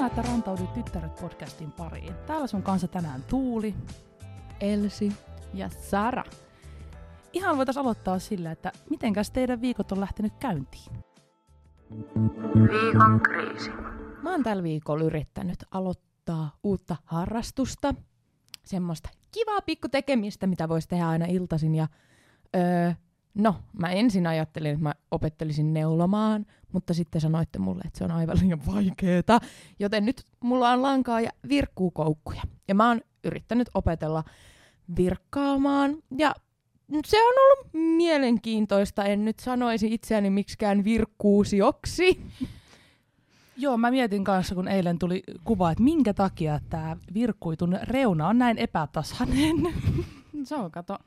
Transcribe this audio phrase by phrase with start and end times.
[0.00, 2.14] Ihanaa, että rantauduit Tyttäret podcastin pariin.
[2.26, 3.74] Täällä sun kanssa tänään Tuuli,
[4.60, 5.12] Elsi
[5.54, 6.24] ja Sara.
[7.32, 10.92] Ihan voitaisiin aloittaa sillä, että mitenkäs teidän viikot on lähtenyt käyntiin?
[12.54, 13.70] Viikon kriisi.
[14.22, 17.94] Mä oon tällä viikolla yrittänyt aloittaa uutta harrastusta.
[18.64, 21.74] Semmoista kivaa pikkutekemistä, mitä voisi tehdä aina iltaisin.
[21.74, 21.88] Ja
[22.56, 22.92] öö,
[23.34, 28.10] no, mä ensin ajattelin, että mä opettelisin neulomaan, mutta sitten sanoitte mulle, että se on
[28.10, 29.40] aivan liian vaikeeta.
[29.78, 32.42] Joten nyt mulla on lankaa ja virkkuukoukkuja.
[32.68, 34.24] Ja mä oon yrittänyt opetella
[34.96, 35.96] virkkaamaan.
[36.18, 36.34] Ja
[37.06, 39.04] se on ollut mielenkiintoista.
[39.04, 42.22] En nyt sanoisi itseäni miksikään virkkuusioksi.
[43.56, 48.38] Joo, mä mietin kanssa, kun eilen tuli kuva, että minkä takia tämä virkkuitun reuna on
[48.38, 49.56] näin epätasainen.
[50.44, 50.98] Se on, kato,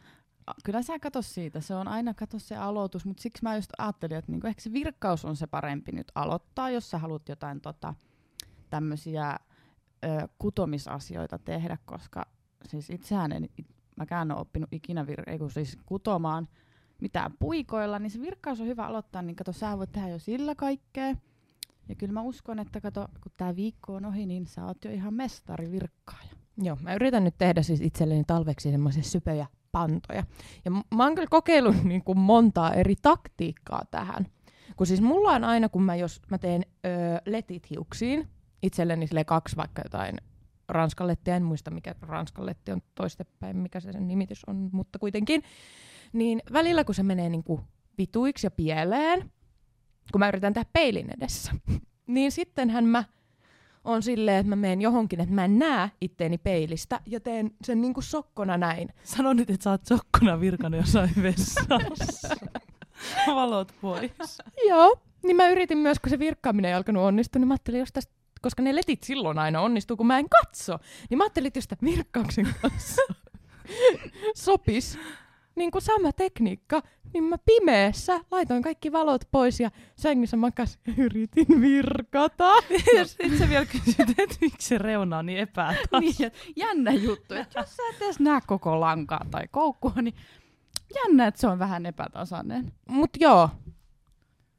[0.64, 4.18] kyllä sä kato siitä, se on aina kato se aloitus, mutta siksi mä just ajattelin,
[4.18, 7.94] että niinku, ehkä se virkkaus on se parempi nyt aloittaa, jos sä haluat jotain tota,
[8.70, 9.40] tämmöisiä
[10.40, 12.26] kutomisasioita tehdä, koska
[12.68, 13.50] siis itsehän en,
[13.96, 16.48] mäkään ole oppinut ikinä vir- ei kun siis kutomaan
[17.02, 20.56] mitään puikoilla, niin se virkkaus on hyvä aloittaa, niin kato, sä voit tehdä jo sillä
[20.56, 21.16] kaikkea.
[21.90, 24.92] Ja kyllä mä uskon, että kato, kun tämä viikko on ohi, niin sä oot jo
[24.92, 26.30] ihan mestari virkkaaja.
[26.58, 30.24] Joo, mä yritän nyt tehdä siis itselleni talveksi semmoisia sypejä pantoja.
[30.66, 34.26] Ja mä oon kyllä kokeillut niin kuin montaa eri taktiikkaa tähän.
[34.76, 38.28] Kun siis mulla on aina, kun mä, jos mä teen öö, letit hiuksiin,
[38.62, 40.18] itselleni sille kaksi vaikka jotain
[40.70, 45.44] ranskallettia, en muista mikä ranskalletti on toistepäin, mikä se sen nimitys on, mutta kuitenkin,
[46.14, 47.62] niin välillä kun se menee niin kuin
[47.98, 49.32] vituiksi ja pieleen,
[50.12, 51.52] kun mä yritän tehdä peilin edessä,
[52.08, 53.04] niin sittenhän mä
[53.84, 57.82] on silleen, että mä menen johonkin, että mä en näe itteeni peilistä ja teen sen
[57.82, 58.90] niinku sokkona näin.
[59.04, 62.36] Sano nyt, että sä oot sokkona virkana jossain vessassa.
[63.36, 64.38] Valot pois.
[64.68, 67.92] Joo, niin mä yritin myös, kun se virkkaaminen ei alkanut onnistua, niin mä ajattelin, jos
[67.94, 70.80] tästä koska ne letit silloin aina onnistuu, kun mä en katso.
[71.10, 73.02] Niin mä ajattelin, että jos sitä virkkauksen kanssa
[74.36, 74.98] sopis
[75.56, 76.82] niin kuin sama tekniikka,
[77.14, 82.54] niin mä pimeässä laitoin kaikki valot pois ja sängyssä makas yritin virkata.
[82.98, 86.14] Ja sitten sä vielä kysyt, että miksi se reuna on niin epätasainen.
[86.20, 90.16] niin, jännä juttu, että jos sä et edes näe koko lankaa tai koukkua, niin
[90.96, 92.74] jännä, että se on vähän epätasainen.
[92.90, 93.50] Mut joo,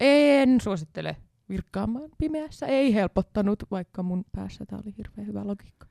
[0.01, 1.17] en suosittele
[1.49, 2.67] virkkaamaan pimeässä.
[2.67, 5.87] Ei helpottanut, vaikka mun päässä tää oli hirveän hyvä logiikka.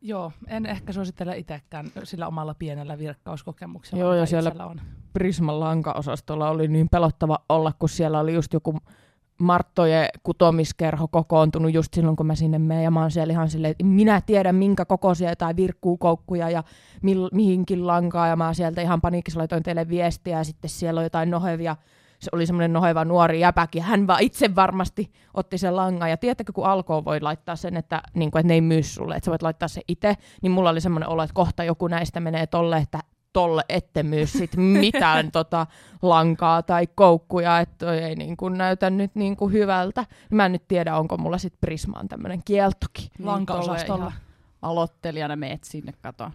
[0.00, 4.04] Joo, en ehkä suosittele itsekään sillä omalla pienellä virkkauskokemuksella.
[4.04, 4.80] Joo, ja siellä on.
[5.12, 8.78] Prisman lankaosastolla oli niin pelottava olla, kun siellä oli just joku
[9.38, 12.84] Marttojen kutomiskerho kokoontunut just silloin, kun mä sinne menen.
[12.84, 16.64] Ja mä oon siellä ihan silleen, että minä tiedän minkä kokoisia jotain virkkuukoukkuja ja
[17.02, 18.26] mil, mihinkin lankaa.
[18.26, 21.76] Ja mä sieltä ihan paniikissa laitoin teille viestiä ja sitten siellä on jotain nohevia
[22.26, 26.10] se oli semmoinen noheva nuori jäpäkin, hän vaan itse varmasti otti sen langan.
[26.10, 29.14] Ja tiedättekö, kun alkoi voi laittaa sen, että, niin kuin, että ne ei myy sulle,
[29.14, 32.20] että sä voit laittaa se itse, niin mulla oli semmoinen olo, että kohta joku näistä
[32.20, 33.00] menee tolle, että
[33.32, 35.66] tolle ette myy sit mitään tota
[36.02, 40.04] lankaa tai koukkuja, että ei niin kuin näytä nyt niin kuin hyvältä.
[40.30, 43.08] Mä en nyt tiedä, onko mulla sit Prismaan tämmöinen kieltokin.
[43.22, 44.10] Lankaosastolla.
[44.10, 44.20] Niin
[44.62, 46.30] Aloittelijana meet sinne, kato,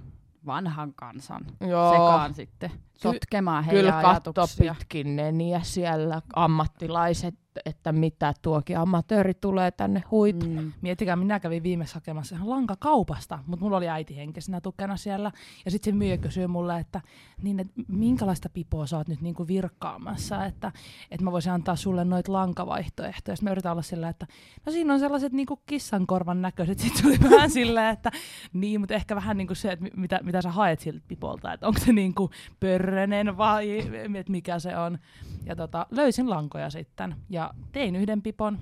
[0.46, 1.92] vanhan kansan Joo.
[1.92, 4.76] sekaan sitten sotkemaan heidän Kyllä ajatuksia.
[4.80, 7.36] pitkin neniä siellä ammattilaiset,
[7.66, 10.46] että mitä tuokin amatööri tulee tänne huitu.
[10.46, 10.72] Mm.
[10.82, 15.32] Miettikää, minä kävin viimeksi hakemassa ihan lankakaupasta, mutta mulla oli äiti henkisenä tukena siellä.
[15.66, 17.02] Ja sitten se myyjä kysyi mulle, että,
[17.44, 20.72] niin, että minkälaista pipoa sä oot nyt niinku virkkaamassa, että,
[21.12, 23.36] että mä voisin antaa sulle noita lankavaihtoehtoja.
[23.36, 24.28] Sitten mä yritän olla sillä, että
[24.66, 26.80] no siinä on sellaiset niinku kissankorvan näköiset.
[26.80, 28.12] Sitten tuli vähän sillä, että
[28.54, 31.68] niin, mutta ehkä vähän niinku se, että mi- mitä, mitä sä haet siltä pipolta, että
[31.68, 32.30] onko se niinku
[32.60, 33.68] pörrönen vai
[34.30, 35.00] mikä se on.
[35.46, 37.41] Ja tota, löysin lankoja sitten ja
[37.72, 38.60] tein yhden pipon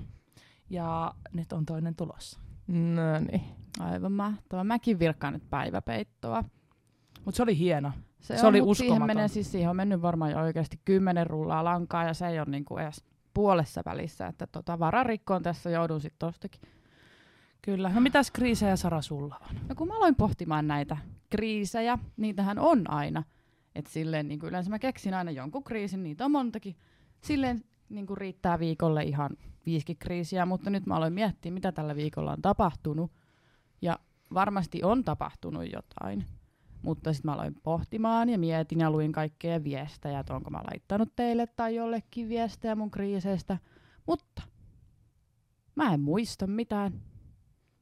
[0.70, 2.40] ja nyt on toinen tulossa.
[2.66, 3.42] No niin.
[3.80, 4.64] Aivan mahtavaa.
[4.64, 6.44] Mäkin virkkaan nyt päiväpeittoa.
[7.24, 7.92] Mutta se oli hieno.
[8.20, 9.16] Se, Se on, oli mut siihen uskomaton.
[9.16, 12.48] menee siis siihen on mennyt varmaan jo oikeasti kymmenen rullaa lankaa ja se ei ole
[12.50, 13.04] niinku edes
[13.34, 16.60] puolessa välissä, että tota vararikkoon tässä joudun sitten tostakin.
[17.62, 17.88] Kyllä.
[17.94, 19.56] No mitäs kriisejä Sara sulla on?
[19.68, 20.96] No kun mä aloin pohtimaan näitä
[21.30, 23.22] kriisejä, niitähän on aina.
[23.74, 26.76] Et silleen niin yleensä mä keksin aina jonkun kriisin, niitä on montakin.
[27.20, 27.60] Silleen
[27.90, 29.30] niin kuin riittää viikolle ihan
[29.66, 33.10] viisikin kriisiä, mutta nyt mä aloin miettiä, mitä tällä viikolla on tapahtunut.
[33.82, 33.98] Ja
[34.34, 36.24] varmasti on tapahtunut jotain.
[36.82, 41.16] Mutta sitten mä aloin pohtimaan ja mietin ja luin kaikkea viestejä, että onko mä laittanut
[41.16, 43.58] teille tai jollekin viestejä mun kriiseistä.
[44.06, 44.42] Mutta
[45.74, 46.92] mä en muista mitään.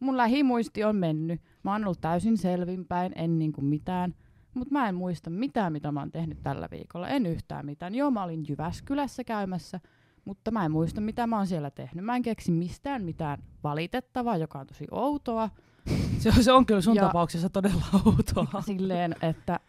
[0.00, 1.42] Mun lähimuisti on mennyt.
[1.62, 4.14] Mä oon ollut täysin selvinpäin, en niinku mitään.
[4.54, 7.08] Mutta mä en muista mitään, mitä mä oon tehnyt tällä viikolla.
[7.08, 7.94] En yhtään mitään.
[7.94, 9.80] Joo, mä olin Jyväskylässä käymässä
[10.28, 12.04] Mutta mä en muista, mitä mä oon siellä tehnyt.
[12.04, 15.50] Mä en keksi mistään mitään valitettavaa, joka on tosi outoa.
[16.18, 18.62] Se, on- se on kyllä sun Ja- tapauksessa todella outoa.
[18.66, 19.60] Silleen, että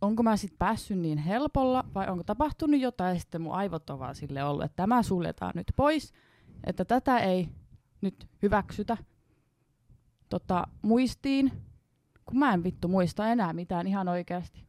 [0.00, 3.98] onko mä sitten päässyt niin helpolla vai onko tapahtunut jotain ja sitten mun aivot on
[3.98, 6.12] vaan sille ollut, että tämä suljetaan nyt pois,
[6.66, 7.48] että tätä ei
[8.00, 8.96] nyt hyväksytä
[10.28, 11.52] tota, muistiin,
[12.24, 14.66] kun mä en vittu muista enää mitään ihan oikeasti.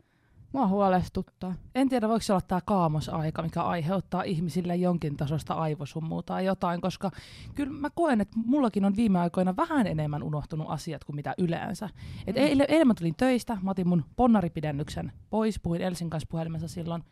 [0.56, 1.56] Mua huolestuttaa.
[1.76, 6.82] En tiedä, voiko se olla tämä kaamosaika, mikä aiheuttaa ihmisille jonkin tasosta aivosummua tai jotain,
[6.82, 7.12] koska
[7.56, 11.90] kyllä mä koen, että mullakin on viime aikoina vähän enemmän unohtunut asiat kuin mitä yleensä.
[12.28, 12.42] Et Mm.
[12.42, 17.04] eilen, eilen mä tulin töistä, mä otin mun ponnaripidennyksen pois, puhuin Elsin kanssa puhelimessa silloin.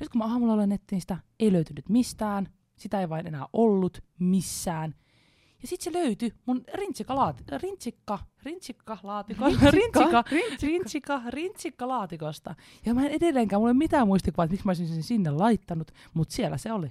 [0.00, 4.00] Nyt kun mä aamulla olen nettiin sitä, ei löytynyt mistään, sitä ei vain enää ollut
[4.18, 4.94] missään.
[5.62, 10.24] Ja sitten se löytyi mun rintsikalaati, rintsikka, rintsikka, laatiko, rintsikka,
[10.62, 12.54] rintsikka, rintsikka laatikosta.
[12.86, 15.30] Ja mä en edelleenkään, mulla ei ole mitään muistikuvaa, että miksi mä olisin sen sinne
[15.30, 16.90] laittanut, mutta siellä se oli.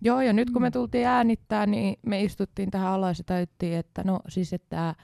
[0.00, 0.72] Joo, ja nyt kun me Mm.
[0.72, 4.94] tultiin äänittää, niin me istuttiin tähän alas ja täyttiin, että no siis, että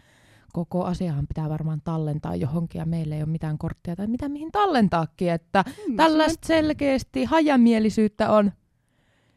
[0.53, 4.53] koko asiahan pitää varmaan tallentaa johonkin ja meillä ei ole mitään korttia tai mitä mihin
[4.53, 8.53] tallentaakin, että Mm, tällaista selkeästi hajamielisyyttä on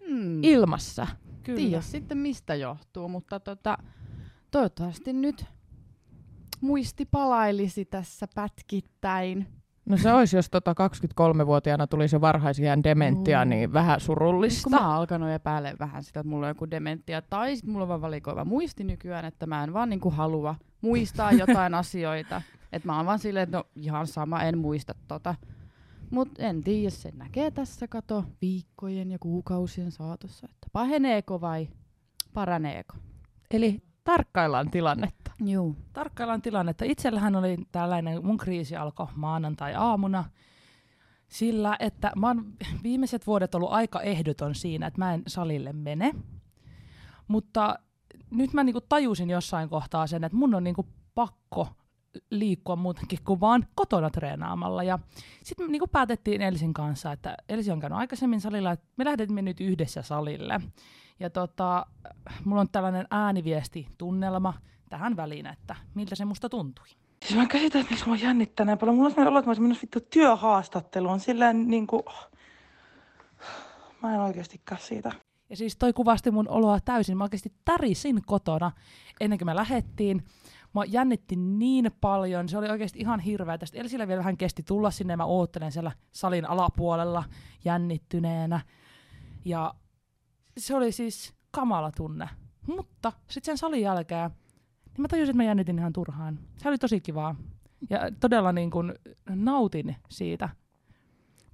[0.10, 1.08] mm, ilmassa.
[1.46, 3.78] Tiedä sitten mistä johtuu, mutta tota,
[4.52, 5.46] toivottavasti nyt
[6.62, 9.48] muisti palailisi tässä pätkittäin.
[9.86, 10.76] No se olisi, jos tota
[11.42, 13.50] 23-vuotiaana tulisi jo varhaisiaan dementia, Juu.
[13.50, 14.70] niin vähän Kun surullista.
[14.70, 17.90] mä oon alkanut epäilemään vähän sitä, että mulla on joku dementia, tai sit mulla on
[17.90, 22.42] vaan valikoiva muisti nykyään, että mä en vaan niinku halua muistaa jotain asioita.
[22.72, 25.36] Että mä oon vaan silleen, että no ihan sama, en muista tota.
[26.12, 31.68] Mut en tiedä, se näkee tässä kato viikkojen ja kuukausien saatossa, että paheneeko vai
[32.34, 32.96] paraneeko.
[33.52, 35.32] Eli tarkkaillaan tilannetta.
[35.46, 35.76] Juu.
[35.94, 36.86] Tarkkaillaan tilannetta.
[36.86, 40.24] Itsellähän oli tällainen, mun kriisi alkoi maanantai-aamuna,
[41.28, 42.54] sillä että mä oon
[42.84, 46.16] viimeiset vuodet ollut aika ehdoton siinä, että mä en salille mene.
[47.28, 47.80] Mutta
[48.32, 50.86] nyt mä niinku tajusin jossain kohtaa sen, että mun on niinku
[51.16, 51.70] pakko
[52.30, 54.84] liikkua muutenkin kuin vaan kotona treenaamalla.
[54.84, 55.00] Ja
[55.44, 59.42] sitten me niinku päätettiin Elsin kanssa, että Elsi on käynyt aikaisemmin salilla, että me lähdetimme
[59.42, 60.62] nyt yhdessä salille.
[61.20, 61.86] Ja tota,
[62.46, 64.54] mulla on tällainen ääniviesti-tunnelma
[64.90, 66.88] tähän väliin, että miltä se musta tuntui.
[67.26, 68.96] Siis mä käsitän, että miksi mä jännittää näin paljon.
[68.96, 71.20] Mulla on sellainen olo, että mä olisin menossa vittu työhaastatteluun.
[71.20, 72.06] Silleen niinku...
[74.04, 75.12] Mä en oikeastikään siitä.
[75.50, 77.18] Ja siis toi kuvasti mun oloa täysin.
[77.18, 78.72] Mä oikeasti tärisin kotona
[79.20, 80.24] ennen kuin me lähettiin.
[80.76, 83.58] Mä jännitti niin paljon, se oli oikeasti ihan hirveä.
[83.58, 87.24] Tästä Elsillä vielä vähän kesti tulla sinne ja mä oottelen siellä salin alapuolella
[87.66, 88.60] jännittyneenä.
[89.46, 89.74] Ja
[90.58, 92.30] se oli siis kamala tunne.
[92.68, 94.30] Mutta sitten sen salin jälkeen,
[94.86, 96.40] niin mä tajusin, että mä jännitin ihan turhaan.
[96.58, 97.36] Se oli tosi kivaa.
[97.90, 98.94] Ja todella niin kuin
[99.30, 100.50] nautin siitä.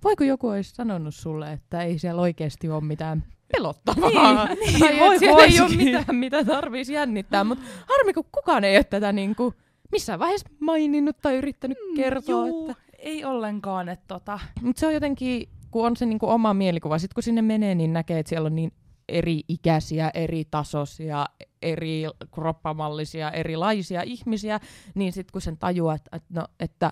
[0.03, 4.45] Voiko joku olisi sanonut sulle, että ei siellä oikeasti ole mitään pelottavaa?
[4.45, 7.43] Niin, niin, tai voi- että siellä ei ole mitään, mitä tarvitsisi jännittää.
[7.43, 9.53] Mutta harmi, kun kukaan ei ole tätä niinku
[9.91, 12.47] missään vaiheessa maininnut tai yrittänyt kertoa.
[12.47, 12.83] Juu, Että...
[12.99, 13.89] ei ollenkaan.
[13.89, 16.99] Että tota, Mutta se on jotenkin, kun on se niinku oma mielikuva.
[16.99, 18.71] Sitten kun sinne menee, niin näkee, että siellä on niin
[19.09, 21.25] eri ikäisiä, eri tasoisia,
[21.61, 24.59] eri kroppamallisia, erilaisia ihmisiä,
[24.95, 26.91] niin sitten kun sen tajuaa, että, että, no, että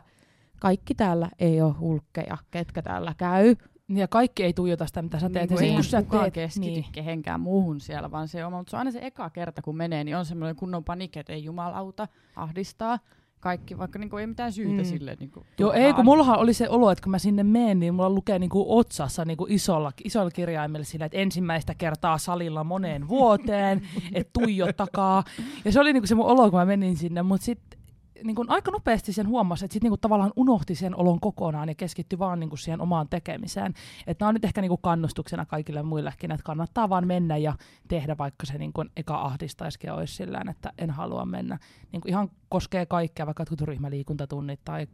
[0.60, 3.56] kaikki täällä ei ole hulkkeja, ketkä täällä käy.
[3.90, 5.50] Ja kaikki ei tuijota sitä, mitä sä teet.
[5.50, 6.86] Niin ja eihän kun sä teet, keskity niin.
[6.92, 8.58] kehenkään muuhun siellä, vaan se oma.
[8.58, 11.34] Mutta se on aina se eka kerta, kun menee, niin on semmoinen kunnon panikki, että
[11.34, 13.00] ei jumalauta, ahdistaa.
[13.40, 14.78] Kaikki, vaikka niinku ei mitään syytä Mm.
[14.78, 14.86] mm.
[14.86, 15.18] sille.
[15.20, 18.10] Niinku, Joo, ei, kun mullahan oli se olo, että kun mä sinne menen, niin mulla
[18.10, 23.82] lukee niinku otsassa niinku isolla, isolla kirjaimella sillä, että ensimmäistä kertaa salilla moneen vuoteen,
[24.14, 25.24] että tuijottakaa.
[25.66, 27.79] Ja se oli niinku se mun olo, kun mä menin sinne, mutta sitten
[28.24, 32.20] niinku aika nopeasti sen huomasi, että sitten niinku tavallaan unohti sen olon kokonaan ja keskittyi
[32.20, 33.74] vaan niinku siihen omaan tekemiseen.
[34.08, 37.54] Että nämä on nyt ehkä niinku kannustuksena kaikille muillekin, että kannattaa vaan mennä ja
[37.88, 41.60] tehdä, vaikka se niinku eka ahdistaisikin olisi sillä että en halua mennä.
[41.92, 44.88] Niinku ihan koskee kaikkea, vaikka jotkut ryhmäliikuntatunnit tai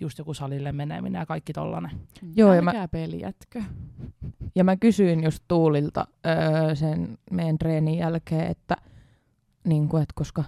[0.00, 1.90] just joku salille meneminen ja kaikki tollanen.
[2.36, 3.62] Joo, ja mä- peljätkö.
[4.54, 8.76] Ja mä kysyin just Tuulilta öö, sen meidän treenin jälkeen, että,
[9.64, 10.44] niin kuin, että koska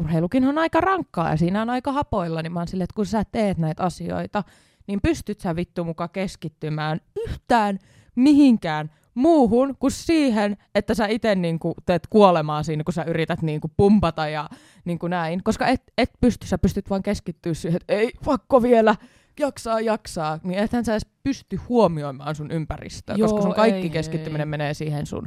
[0.00, 3.06] urheilukin on aika rankkaa ja siinä on aika hapoilla, niin mä oon silleen, että kun
[3.06, 4.44] sä teet näitä asioita,
[4.86, 7.78] niin pystyt sä vittu muka keskittymään yhtään
[8.14, 13.70] mihinkään muuhun kuin siihen, että sä itse niinku teet kuolemaa siinä, kun sä yrität niinku
[13.76, 14.48] pumpata ja
[14.84, 15.44] niinku näin.
[15.44, 18.96] Koska et, et pysty, sä pystyt vaan keskittyä siihen, että ei, pakko vielä,
[19.40, 20.38] jaksaa, jaksaa.
[20.44, 24.50] Niin ethän sä edes pysty huomioimaan sun ympäristöä, Joo, koska sun kaikki ei, keskittyminen ei.
[24.50, 25.26] menee siihen sun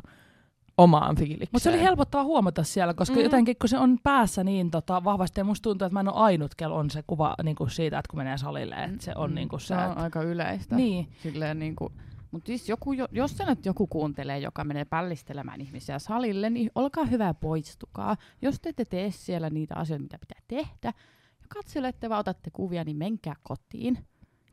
[0.77, 1.49] omaan fiilikseen.
[1.51, 3.21] Mutta se oli helpottava huomata siellä, koska Mm.
[3.23, 6.15] jotenkin kun se on päässä niin tota, vahvasti, ja musta tuntuu, että mä en ole
[6.15, 9.29] ainut, kello on se kuva niin kuin siitä, että kun menee salille, että se on
[9.29, 9.67] Mm, niin kuin se.
[9.67, 10.75] se on että- aika yleistä.
[10.75, 11.91] Niin, Silleen niinku,
[12.31, 16.71] Mutta siis joku, jo- jos se nyt joku kuuntelee, joka menee pällistelemään ihmisiä salille, niin
[16.75, 18.17] olkaa hyvä poistukaa.
[18.41, 20.93] Jos te ette tee siellä niitä asioita, mitä pitää tehdä,
[21.41, 23.97] ja katselette vaan otatte kuvia, niin menkää kotiin.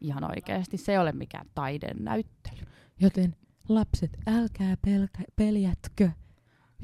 [0.00, 2.62] Ihan oikeasti, se ei ole mikään taidennäyttely.
[3.00, 3.36] Joten
[3.70, 6.10] lapset, älkää pelkä, peljätkö,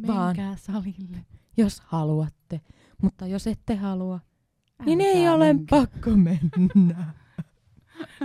[0.07, 1.19] vaan Menkää salille.
[1.57, 2.61] jos haluatte.
[3.03, 4.21] Mutta jos ette halua,
[4.87, 5.81] niin Älkää ei ole menkää.
[5.81, 7.05] pakko mennä.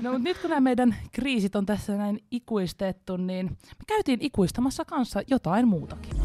[0.01, 4.85] No mutta nyt kun nämä meidän kriisit on tässä näin ikuistettu, niin me käytiin ikuistamassa
[4.85, 6.17] kanssa jotain muutakin.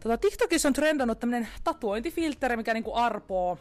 [0.00, 3.58] Tota, TikTokissa on trendannut tämmönen tatuointifiltteri, mikä niinku arpoo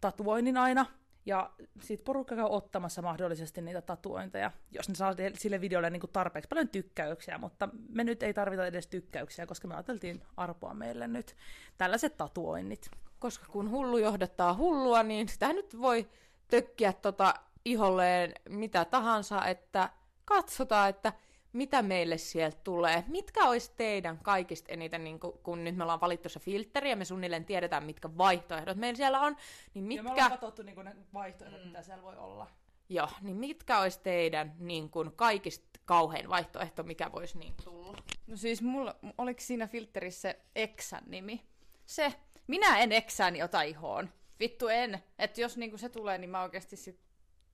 [0.00, 0.86] tatuoinnin aina.
[1.26, 1.50] Ja
[1.80, 6.68] sit porukka käy ottamassa mahdollisesti niitä tatuointeja, jos ne saa sille videolle niinku tarpeeksi paljon
[6.68, 11.36] tykkäyksiä, mutta me nyt ei tarvita edes tykkäyksiä, koska me ajateltiin arpoa meille nyt
[11.78, 12.90] tällaiset tatuoinnit.
[13.18, 16.08] Koska kun hullu johdattaa hullua, niin sitä nyt voi
[16.48, 19.90] tökkiä tota iholleen mitä tahansa, että
[20.24, 21.12] katsotaan, että
[21.54, 23.04] mitä meille sieltä tulee.
[23.06, 26.96] Mitkä olisi teidän kaikista eniten, niin kun, kun nyt me ollaan valittu se filtteri ja
[26.96, 29.36] me suunnilleen tiedetään, mitkä vaihtoehdot meillä siellä on,
[29.74, 31.66] niin Ja me mitkä, ollaan katsottu niinku ne vaihtoehdot, mm.
[31.66, 32.50] mitä siellä voi olla.
[32.88, 37.96] joo, niin mitkä olisi teidän niin kun, kaikista kauhein vaihtoehto, mikä voisi niin tulla?
[38.26, 41.46] No siis mulla, oliko siinä filterissä se Exän nimi?
[41.86, 42.14] Se,
[42.46, 44.10] minä en Exääni ota ihoon.
[44.40, 44.98] Vittu en.
[45.18, 47.00] Että jos niinku se tulee, niin mä oikeasti sit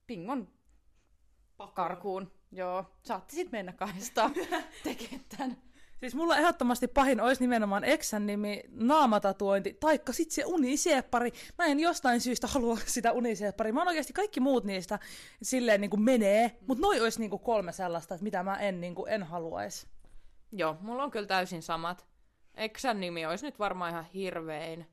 [0.07, 0.49] pingon
[1.75, 2.33] karkuun.
[2.52, 4.35] Joo, saatte sit mennä kahdestaan
[4.85, 5.57] tekemään tän.
[6.00, 11.33] Siis mulla ehdottomasti pahin olisi nimenomaan eksän nimi, naamatatuointi, taikka sit se unisieppari.
[11.59, 13.73] Mä en jostain syystä halua sitä unisieppari.
[13.73, 14.99] Mä oon oikeasti kaikki muut niistä
[15.42, 18.80] silleen niin kuin menee, mutta noi olisi niin kuin kolme sellaista, että mitä mä en,
[18.80, 19.87] niin kuin, en haluaisi.
[20.52, 22.07] Joo, mulla on kyllä täysin samat.
[22.54, 24.87] Eksän nimi olisi nyt varmaan ihan hirvein.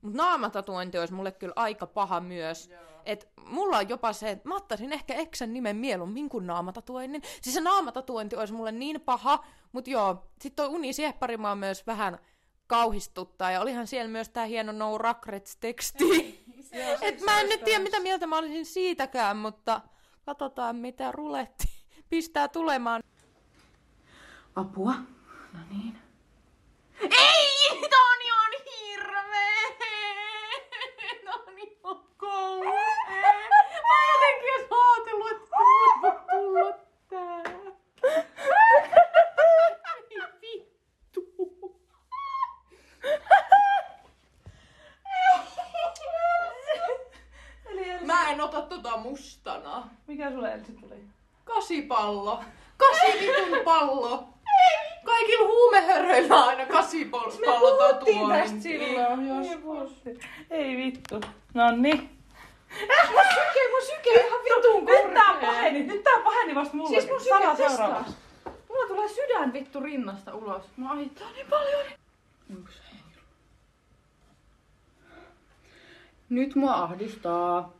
[0.00, 2.70] Mut naamatatuointi olisi mulle kyllä aika paha myös.
[3.06, 7.22] Et mulla on jopa se, että mä ottaisin ehkä Eksän nimen mieluummin kuin naamatatuoinnin.
[7.42, 12.18] Siis se naamatatuointi olisi mulle niin paha, mutta joo, sit toi unisieppari mua myös vähän
[12.66, 13.50] kauhistuttaa.
[13.50, 16.04] Ja olihan siellä myös tää hieno No Regrets-teksti.
[17.02, 19.80] Et mä en nyt tiedä, mitä mieltä mä olisin siitäkään, mutta
[20.26, 21.64] katsotaan, mitä ruletti
[22.10, 23.02] pistää tulemaan.
[24.56, 24.94] Apua.
[25.52, 25.98] No niin.
[27.00, 29.62] Ei, Toni on hirveä.
[31.44, 32.72] Toni on kauhea.
[33.82, 35.56] Mä en jotenkin edes ajatellut, että
[37.08, 37.42] tää.
[40.02, 41.26] Ei vittu.
[48.06, 49.88] Mä en ota tota mustana.
[50.06, 51.04] Mikä sulle Elsi tuli?
[51.44, 52.44] Kasipallo.
[52.76, 54.28] Kasi vitun pallo.
[55.04, 58.60] Kaikilla huumehöröillä on aina kasipallo tatuointi.
[58.60, 60.02] silloin, jos...
[60.50, 61.20] Ei vittu.
[61.54, 62.15] Nonni.
[63.34, 66.90] Syke, mun syke ihan vitun Nyt tää paheni, nyt tää paheni vasta mulle.
[66.90, 68.14] Siis mun syke seuraavaksi.
[68.68, 70.62] Mulla tulee sydän vittu rinnasta ulos.
[70.76, 71.86] Mä ahittaa niin paljon.
[76.28, 77.72] Nyt mua ahdistaa.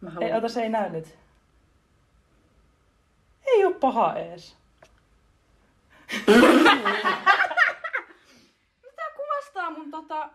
[0.00, 0.30] Mä haluan...
[0.30, 1.18] Ei, ota se ei näy nyt.
[3.46, 4.56] Ei oo paha ees.
[8.96, 10.30] Tää kuvastaa mun tota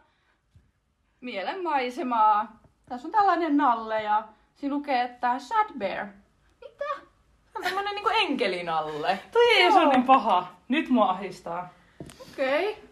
[1.21, 2.64] mielenmaisemaa.
[2.89, 4.23] Tässä on tällainen nalle ja
[4.55, 6.05] siinä lukee, että sad bear.
[6.61, 6.85] Mitä?
[7.55, 9.19] on tämmönen niinku enkelin alle.
[9.31, 10.47] Toi ei se on niin paha.
[10.67, 11.69] Nyt mua ahistaa.
[12.31, 12.69] Okei.
[12.71, 12.83] Okay.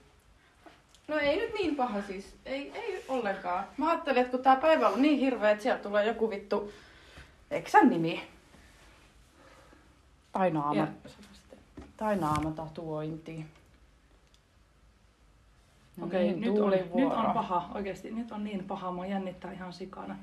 [1.08, 2.36] No ei nyt niin paha siis.
[2.46, 3.64] Ei, ei ollenkaan.
[3.78, 6.72] Mä ajattelin, että kun tää päivä on niin hirveä, että sieltä tulee joku vittu
[7.52, 8.28] eksän nimi.
[10.32, 10.76] Tai naama.
[10.76, 10.88] Ja-
[11.98, 13.46] Tai naamatatuointi.
[15.98, 17.70] No Okei, niin, nyt, on, nyt on paha.
[17.76, 18.92] Oikeesti, nyt on niin paha.
[18.92, 20.16] Mua jännittää ihan sikana.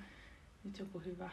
[0.65, 1.31] Nyt joku hyvä.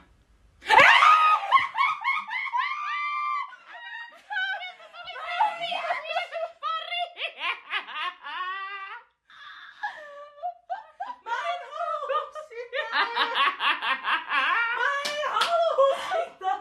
[11.25, 12.97] Mä en halua sitä!
[14.77, 16.51] Mä en halua sitä!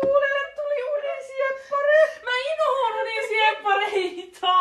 [0.00, 1.98] Tuulelle tuli unisieppari!
[2.24, 4.54] Mä inhoon unisieppareita!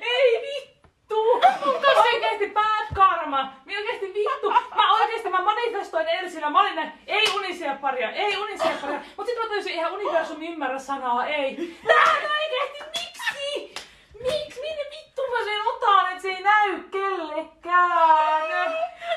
[0.00, 1.20] Ei vittu!
[1.64, 3.42] Mun kanssa oikeesti bad karma!
[3.42, 4.50] Mä oikeesti vittu!
[4.76, 6.50] Mä oikeesti mä manifestoin Elsillä.
[6.50, 9.00] Mä olin näin, ei unisiepparia, ei unisiepparia.
[9.16, 11.76] Mut sit mä tajusin, eihän universum ymmärrä sanaa ei.
[11.86, 13.74] Tää on oikeesti miksi?
[14.22, 14.60] Miksi?
[14.60, 18.70] Minne vittu mä sen otan, et se ei näy kellekään?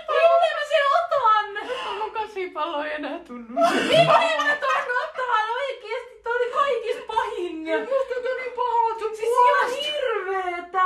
[0.07, 1.45] Minne mä sen otan?
[1.99, 3.61] Mun kasipallo ei enää tunnu.
[3.71, 4.05] Minne
[4.43, 6.21] mä tuon ottamaan oikeesti?
[6.23, 7.55] Toi oli kaikista pahin.
[7.79, 10.83] Musta tuli niin pahalta sun Siis ihan hirveetä.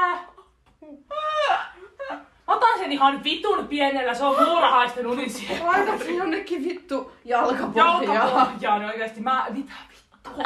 [2.48, 5.66] Mä otan sen ihan vitun pienellä, se on muurahaisten unisia.
[5.66, 8.04] Laitat se jonnekin vittu jalkapohjaan.
[8.04, 9.22] Jalkapohjaan oikeesti.
[9.22, 10.44] Mä, mitä vittua?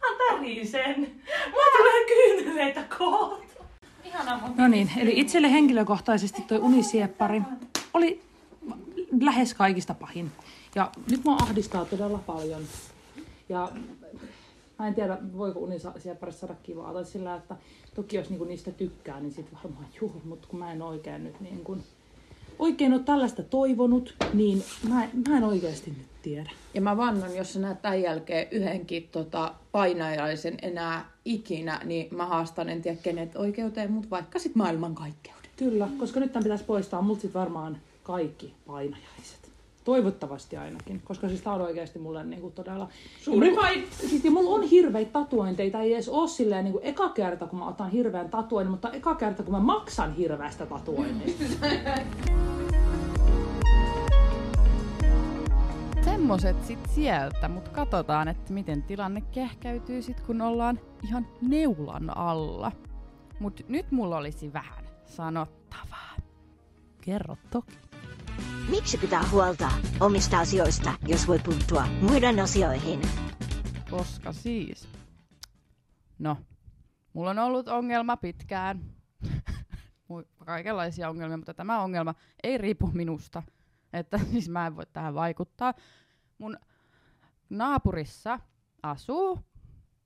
[0.00, 1.22] Mä tärisen.
[1.50, 3.64] Mulla tulee kyyneleitä kohta.
[4.04, 4.54] Ihana mun.
[4.56, 5.52] No niin, eli itselle
[5.90, 7.42] henkilökohtaisesti toi unisieppari
[7.94, 8.22] oli
[9.20, 10.32] lähes kaikista pahin.
[10.74, 12.62] Ja nyt mua ahdistaa todella paljon.
[13.48, 13.72] Ja
[14.78, 16.92] mä en tiedä, voiko unisieppäristä saada kivaa.
[16.92, 17.56] Tai sillä, että
[17.94, 21.40] toki jos niinku niistä tykkää, niin sit varmaan juu, mutta kun mä en oikein nyt
[21.40, 21.82] niin kun,
[22.58, 26.50] oikein ole tällaista toivonut, niin mä, mä en oikeasti nyt tiedä.
[26.74, 32.26] Ja mä vannon, jos sä näet tämän jälkeen yhdenkin tota, painajaisen enää ikinä, niin mä
[32.26, 35.39] haastan en tiedä kenet oikeuteen, mutta vaikka sit maailmankaikkeuden.
[35.60, 39.50] Kyllä, koska nyt tämän pitäisi poistaa multa sit varmaan kaikki painajaiset.
[39.84, 42.88] Toivottavasti ainakin, koska siis tää on oikeasti mulle niinku todella...
[43.20, 47.08] Suuri Mulla- vai- Siis, ja mulla on hirveitä tatuointeja, ei edes oo silleen niinku eka
[47.08, 51.44] kerta, kun mä otan hirveän tatuoinnin, mutta eka kerta, kun mä maksan hirveästä tatuoinnista.
[56.04, 62.72] Semmoset sit sieltä, mutta katsotaan, että miten tilanne kehkäytyy sit, kun ollaan ihan neulan alla.
[63.40, 64.79] Mut nyt mulla olisi vähän
[65.10, 66.16] sanottavaa.
[67.00, 67.78] Kerro toki.
[68.70, 73.00] Miksi pitää huolta omista asioista, jos voi puuttua muiden asioihin?
[73.90, 74.88] Koska siis...
[76.18, 76.36] No,
[77.12, 78.80] mulla on ollut ongelma pitkään.
[80.46, 83.42] Kaikenlaisia ongelmia, mutta tämä ongelma ei riipu minusta.
[83.92, 85.74] Että siis mä en voi tähän vaikuttaa.
[86.38, 86.58] Mun
[87.50, 88.40] naapurissa
[88.82, 89.38] asuu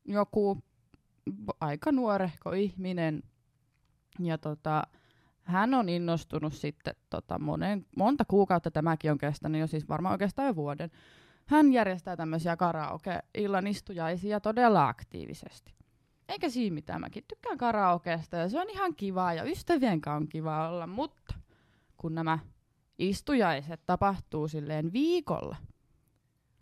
[0.05, 0.63] joku
[1.61, 3.23] aika nuorehko ihminen.
[4.19, 4.83] Ja tota,
[5.43, 10.49] hän on innostunut sitten tota monen, monta kuukautta tämäkin on kestänyt jo siis varmaan oikeastaan
[10.49, 10.91] jo vuoden.
[11.47, 15.75] Hän järjestää tämmöisiä karaoke-illan istujaisia todella aktiivisesti.
[16.29, 20.29] Eikä siinä mitään, mäkin tykkään karaokeesta ja se on ihan kivaa ja ystävien kanssa on
[20.29, 21.35] kiva olla, mutta
[21.97, 22.39] kun nämä
[22.99, 25.57] istujaiset tapahtuu silleen viikolla,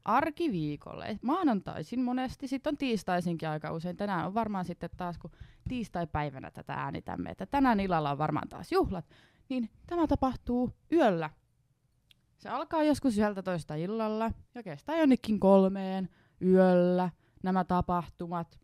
[0.04, 5.31] arkiviikolle, maanantaisin monesti, sitten on tiistaisinkin aika usein, tänään on varmaan sitten taas, kun
[5.68, 9.05] tiistai-päivänä tätä äänitämme, että tänään illalla on varmaan taas juhlat,
[9.48, 11.31] niin tämä tapahtuu yöllä.
[12.38, 16.09] Se alkaa joskus yhdeltä toista illalla ja kestää jonnekin kolmeen
[16.42, 17.11] yöllä
[17.42, 18.59] nämä tapahtumat.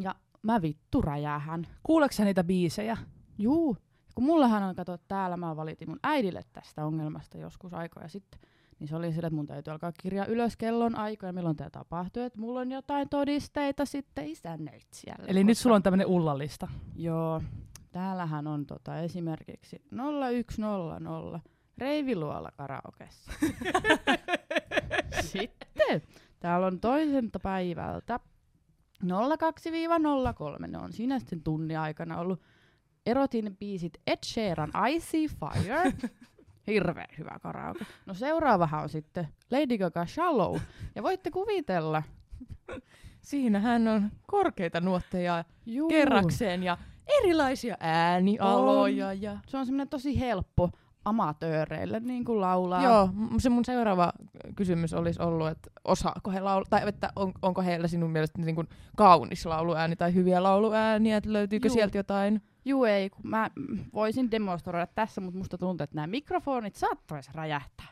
[0.00, 1.66] Ja mä vittu räjähän.
[1.82, 2.96] Kuuleeko sä niitä biisejä?
[3.38, 3.76] Juu.
[4.14, 8.40] Kun mullahan on, kato täällä, mä valitin mun äidille tästä ongelmasta joskus aikoja sitten.
[8.82, 12.22] Niin se oli sille, että mun täytyy alkaa kirjaa ylös kellon aikoja, milloin tämä tapahtuu.
[12.22, 15.24] Että mulla on jotain todisteita sitten isännöitsijälle.
[15.28, 16.68] Eli nyt koska- sulla on tämmönen ullallista.
[16.96, 17.42] Joo,
[17.92, 21.40] täällähän on tota esimerkiksi 0100
[21.78, 23.32] Reiviluola karaokessa.
[25.32, 26.02] Sitten
[26.40, 28.20] täällä on toiselta päivältä
[29.04, 29.06] 02-03,
[30.66, 32.42] ne on siinä sitten tunnin aikana ollut
[33.06, 35.92] erotin biisit Ed Sheeran I See Fire.
[36.66, 37.86] Hirveän hyvä karaoke.
[38.06, 40.58] No seuraavahan on sitten Lady Gaga Shallow.
[40.94, 42.02] Ja voitte kuvitella.
[43.20, 45.88] Siinähän on korkeita nuotteja Juu.
[45.88, 46.78] kerrakseen ja
[47.18, 49.12] erilaisia äänialoja.
[49.12, 49.38] Ja...
[49.46, 50.70] Se on semmoinen tosi helppo
[51.04, 52.82] amatööreille niin kuin laulaa.
[52.82, 54.12] Joo, se mun seuraava
[54.56, 58.54] kysymys olisi ollut, että osaako he laulaa, tai että on, onko heillä sinun mielestä niin
[58.54, 61.74] kuin kaunis lauluääni tai hyviä lauluääniä, että löytyykö Juu.
[61.74, 62.42] sieltä jotain?
[62.64, 63.50] Juu ei, kun mä
[63.92, 67.88] voisin demonstroida tässä, mutta musta tuntuu, että nämä mikrofonit saattaisi räjähtää.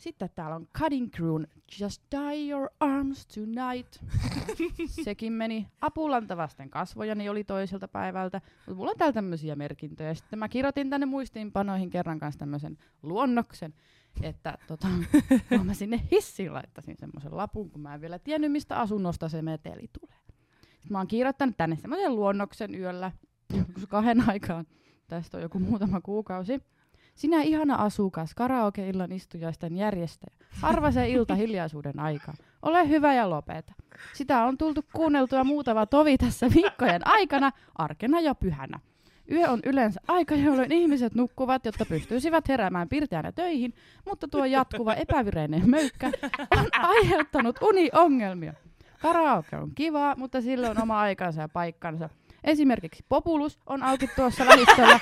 [0.00, 1.46] Sitten täällä on Cutting Crewn
[1.80, 3.96] Just Die Your Arms Tonight.
[5.04, 8.40] Sekin meni apulanta vasten kasvojani oli toiselta päivältä.
[8.56, 10.14] Mutta mulla on täällä tämmöisiä merkintöjä.
[10.14, 13.74] Sitten mä kirjoitin tänne muistiinpanoihin kerran kanssa tämmöisen luonnoksen,
[14.22, 14.88] että tota,
[15.48, 19.42] kun mä sinne hissiin laittaisin semmoisen lapun, kun mä en vielä tiennyt, mistä asunnosta se
[19.42, 20.18] meteli tulee.
[20.62, 23.12] Sitten mä oon kirjoittanut tänne semmoisen luonnoksen yöllä,
[23.56, 24.66] joskus kahden aikaan.
[25.08, 26.60] Tästä on joku muutama kuukausi.
[27.14, 30.36] Sinä ihana asukas, karaoke-illan istujaisten järjestäjä.
[30.50, 32.34] Harva se ilta hiljaisuuden aikaa.
[32.62, 33.72] Ole hyvä ja lopeta.
[34.14, 38.80] Sitä on tultu kuunneltua muutama tovi tässä viikkojen aikana, arkena ja pyhänä.
[39.30, 43.74] Yö on yleensä aika, jolloin ihmiset nukkuvat, jotta pystyisivät heräämään pirteänä töihin,
[44.08, 46.10] mutta tuo jatkuva epävireinen möykkä
[46.50, 48.54] on aiheuttanut uniongelmia.
[49.02, 52.08] Karaoke on kivaa, mutta sillä on oma aikansa ja paikkansa.
[52.44, 55.00] Esimerkiksi Populus on auki tuossa lähistöllä.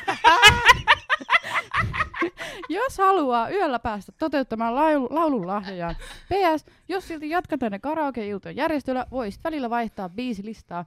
[2.69, 5.97] jos haluaa yöllä päästä toteuttamaan laulu, laulun lahjojaan.
[6.29, 10.85] PS, jos silti jatkat tänne karaoke-iltojen järjestöllä, voisit välillä vaihtaa biisilistaa.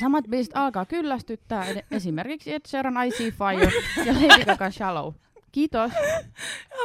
[0.00, 3.72] Samat biisit alkaa kyllästyttää, esimerkiksi Ed Sheeran I See Fire
[4.06, 5.14] ja Lady Gaga Shallow.
[5.52, 5.92] Kiitos.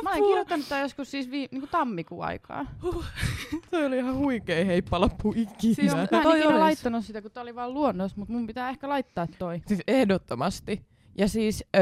[0.03, 2.65] Mä olen kirjoittanut tää joskus siis vi- niinku tammikuun aikaa.
[3.71, 5.75] Toi oli ihan huikea heippalappu ikinä.
[5.75, 6.59] Siis mä en Toi ikinä olis.
[6.59, 9.61] laittanut sitä, kun tää oli vaan luonnos, mutta mun pitää ehkä laittaa toi.
[9.67, 10.85] Siis ehdottomasti.
[11.17, 11.79] Ja siis ö,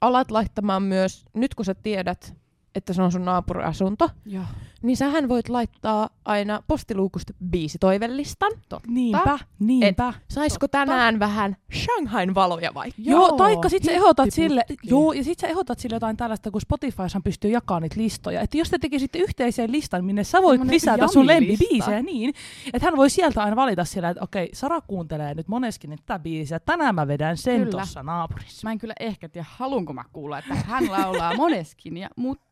[0.00, 2.34] alat laittamaan myös, nyt kun sä tiedät,
[2.74, 4.44] että se on sun naapuriasunto, Joo.
[4.82, 8.52] niin sähän voit laittaa aina postiluukusta biisitoivellistan.
[8.86, 10.14] Niinpä, niinpä.
[10.30, 13.02] Saisko tänään vähän Shanghain valoja vaikka?
[13.02, 16.50] Joo, Joo, taikka sit sä ehdotat sille, joo, ja sit sä ehdotat sille jotain tällaista,
[16.50, 18.40] kun Spotifyhan pystyy jakamaan niitä listoja.
[18.40, 22.34] Että jos te tekisitte yhteisen listan, minne sä voit Semmonen lisätä sun lempibiisejä niin,
[22.72, 26.60] että hän voi sieltä aina valita sillä, että okei, Sara kuuntelee nyt moneskin tätä biisiä,
[26.60, 27.80] tänään mä vedän sen Kyllä.
[27.80, 28.66] tossa naapurissa.
[28.68, 32.44] Mä en kyllä ehkä tiedä, haluanko mä kuulla, että hän laulaa moneskinia, mutta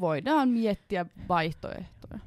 [0.00, 2.18] voidaan miettiä vaihtoehtoja.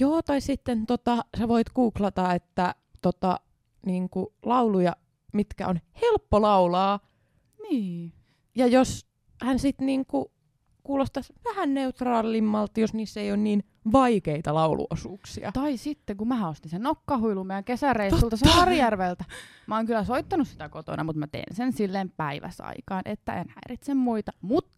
[0.00, 3.40] Joo, tai sitten tota, sä voit googlata, että tota,
[3.86, 4.96] niinku, lauluja,
[5.32, 7.00] mitkä on helppo laulaa.
[7.70, 8.12] Niin.
[8.54, 9.06] Ja jos
[9.42, 10.32] hän sitten niinku,
[10.82, 15.52] kuulostaisi vähän neutraalimmalta, jos niissä ei ole niin vaikeita lauluosuuksia.
[15.52, 19.24] Tai sitten, kun mä ostin sen nokkahuilun meidän kesäreissulta Saarijärveltä.
[19.66, 23.94] Mä oon kyllä soittanut sitä kotona, mutta mä teen sen silleen päiväsaikaan, että en häiritse
[23.94, 24.32] muita.
[24.40, 24.75] Mutta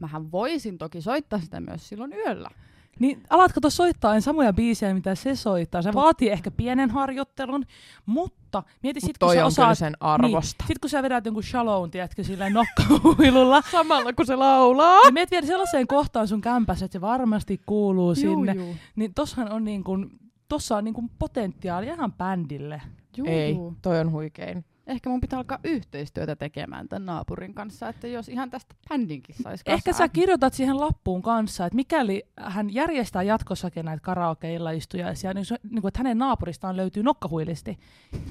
[0.00, 2.50] mähän voisin toki soittaa sitä myös silloin yöllä.
[2.98, 5.82] Niin alatko tuossa soittaa aina samoja biisejä, mitä se soittaa.
[5.82, 7.64] Se vaatii ehkä pienen harjoittelun,
[8.06, 9.78] mutta mieti Mut sit, kun sä osaat...
[9.78, 10.62] sen arvosta.
[10.62, 15.02] Niin, sit kun sä vedät jonkun shallown, tiedätkö, silleen nokkahuilulla, Samalla kun se laulaa.
[15.04, 18.52] niin meet vielä sellaiseen kohtaan sun kämpässä, että se varmasti kuuluu sinne.
[18.52, 18.76] Juu, juu.
[18.96, 20.10] Niin tossahan on niin kuin,
[20.48, 22.82] tossa on niin kuin potentiaalia ihan bändille.
[23.16, 23.74] Juu, Ei, juu.
[23.82, 24.64] toi on huikein.
[24.86, 29.62] Ehkä mun pitää alkaa yhteistyötä tekemään tämän naapurin kanssa, että jos ihan tästä bändinkin saisi
[29.66, 35.56] Ehkä sä kirjoitat siihen lappuun kanssa, että mikäli hän järjestää jatkossakin näitä karaoke-illaistujaisia, niin, se,
[35.62, 37.78] niin kuin, että hänen naapuristaan löytyy nokkahuilisti,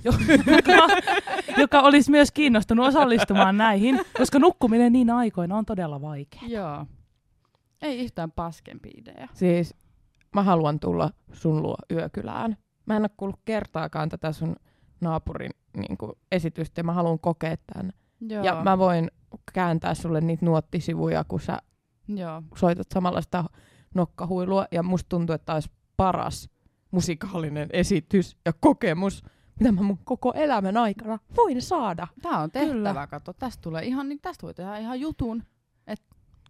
[0.03, 0.19] joka,
[1.57, 6.41] joka olisi myös kiinnostunut osallistumaan näihin, koska nukkuminen niin aikoina on todella vaikea.
[6.47, 6.85] Joo.
[7.81, 9.27] Ei yhtään paskempi idea.
[9.33, 9.75] Siis
[10.35, 12.57] mä haluan tulla sun luo yökylään.
[12.85, 14.55] Mä en ole kuullut kertaakaan tätä sun
[15.01, 17.91] naapurin niin kuin, esitystä ja mä haluan kokea tämän.
[18.21, 18.43] Joo.
[18.43, 19.11] Ja mä voin
[19.53, 21.59] kääntää sulle niitä nuottisivuja, kun sä
[22.07, 22.43] Joo.
[22.55, 23.43] soitat samalla sitä
[23.93, 24.65] nokkahuilua.
[24.71, 26.49] Ja musta tuntuu, että tämä olisi paras
[26.91, 29.23] musikaalinen esitys ja kokemus,
[29.59, 32.07] mitä mä mun koko elämän aikana voin saada.
[32.21, 33.07] Tää on tehtävä, Kyllä.
[33.07, 33.33] kato.
[33.33, 35.43] Tästä tulee ihan, niin tästä voi tehdä ihan jutun.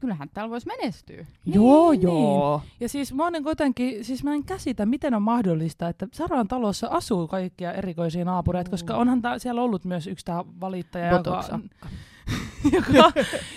[0.05, 1.25] Kyllähän täällä voisi menestyä.
[1.45, 2.61] joo, Niin, joo.
[2.79, 6.87] Ja siis mä niin jotenkin, siis mä en käsitä, miten on mahdollista, että Saran talossa
[6.87, 11.43] asuu kaikkia erikoisia naapureita, koska onhan tää, siellä ollut myös yksi tämä valittaja, joka,
[12.77, 13.11] joka,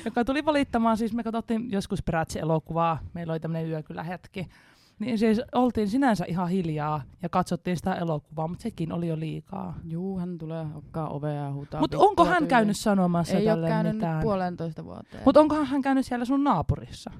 [0.05, 4.49] joka, tuli valittamaan, siis me katsottiin joskus Perätsi-elokuvaa, meillä oli tämmöinen yökylähetki,
[4.99, 9.79] niin siis oltiin sinänsä ihan hiljaa ja katsottiin sitä elokuvaa, mutta sekin oli jo liikaa.
[9.85, 11.81] Juu, hän tulee hokkaa ovea ja huutaa.
[11.81, 12.49] Mutta onko hän tyyliin.
[12.49, 14.17] käynyt sanomassa Ei ole käynyt mitään?
[14.17, 15.23] nyt puolentoista vuoteen.
[15.25, 17.11] Mutta onkohan hän käynyt siellä sun naapurissa?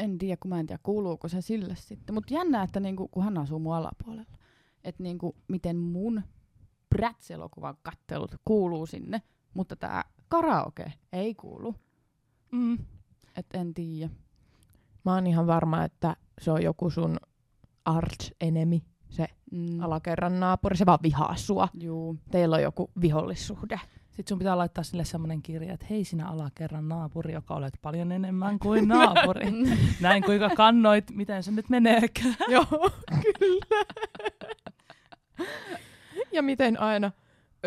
[0.00, 2.14] en tiedä, kun mä en tiedä, kuuluuko se sille sitten.
[2.14, 4.38] Mutta jännä, että niinku, kun hän asuu mun alapuolella,
[4.84, 6.22] että niinku, miten mun
[6.94, 9.22] Bratz-elokuvan kattelut kuuluu sinne,
[9.54, 11.74] mutta tämä karaoke ei kuulu.
[12.52, 12.78] Mm.
[13.36, 14.10] Et en tiedä.
[15.04, 17.16] Mä oon ihan varma, että se on joku sun
[17.84, 19.80] arch enemy, se Mm.
[19.80, 20.76] alakerran naapuri.
[20.76, 21.68] Se vaan vihaa sua.
[21.80, 22.16] Juu.
[22.30, 23.80] Teillä on joku vihollissuhde.
[24.10, 28.12] Sitten sun pitää laittaa sille semmoinen kirja, että hei sinä alakerran naapuri, joka olet paljon
[28.12, 29.46] enemmän kuin naapuri.
[30.00, 32.36] Näin kuinka kannoit, miten se nyt meneekään.
[32.52, 32.90] Joo,
[33.38, 33.84] kyllä.
[36.32, 37.12] ja miten aina,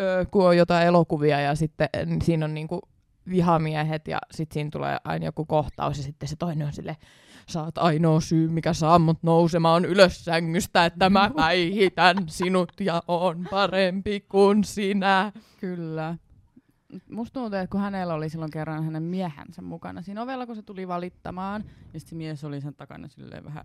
[0.00, 1.88] ö, kun on jotain elokuvia ja sitten
[2.22, 2.80] siinä on niinku
[3.28, 6.96] vihamiehet ja sitten siinä tulee aina joku kohtaus ja sitten se toinen on sille
[7.48, 13.02] sä oot ainoa syy, mikä saa mut nousemaan ylös sängystä, että mä päihitän sinut ja
[13.08, 15.32] on parempi kuin sinä.
[15.60, 16.16] Kyllä.
[17.10, 20.62] Musta tuntuu, että kun hänellä oli silloin kerran hänen miehensä mukana siinä ovella, kun se
[20.62, 23.64] tuli valittamaan, ja sitten se mies oli sen takana silleen vähän...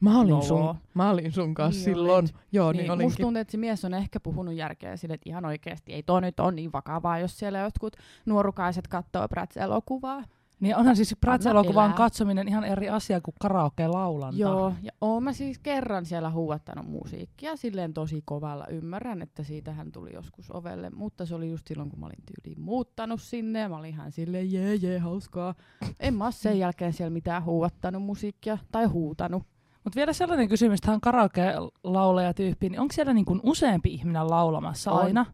[0.00, 2.24] Mä olin, sun, mä olin sun kanssa Niin silloin.
[2.24, 2.34] olit.
[2.52, 5.44] Joo, niin, niin, musta tuntuu, että se mies on ehkä puhunut järkeä sille, että ihan
[5.44, 10.24] oikeasti ei toi nyt ole niin vakavaa, jos siellä jotkut nuorukaiset katsoo Bratz-elokuvaa.
[10.60, 14.36] Niin onhan siis Bratz-elokuvan katsominen ihan eri asia kuin karaoke-laulanta.
[14.40, 18.66] Joo, ja oon mä siis kerran siellä huuattanut musiikkia silleen tosi kovalla.
[18.66, 22.24] Ymmärrän, että siitä hän tuli joskus ovelle, mutta se oli just silloin, kun mä olin
[22.26, 23.58] tyyliin muuttanut sinne.
[23.58, 25.54] ja Mä olin ihan silleen, jee, jee, hauskaa.
[26.00, 29.42] En mä oo sen jälkeen siellä mitään huuattanut musiikkia tai huutanut.
[29.84, 35.04] Mutta vielä sellainen kysymys tähän karaoke-laulajatyyppiin, niin onko siellä niin kuin useampi ihminen laulamassa On.
[35.04, 35.26] aina?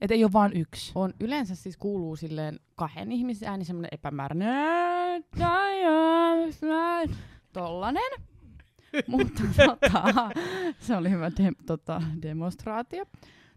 [0.00, 0.92] Että ei ole vain yksi.
[0.94, 5.24] On yleensä siis kuuluu silleen kahden ihmisen ääni semmoinen epämääräinen.
[7.52, 8.12] Tollanen.
[9.06, 10.30] Mutta tota,
[10.78, 13.04] se oli hyvä de- tota, demonstraatio.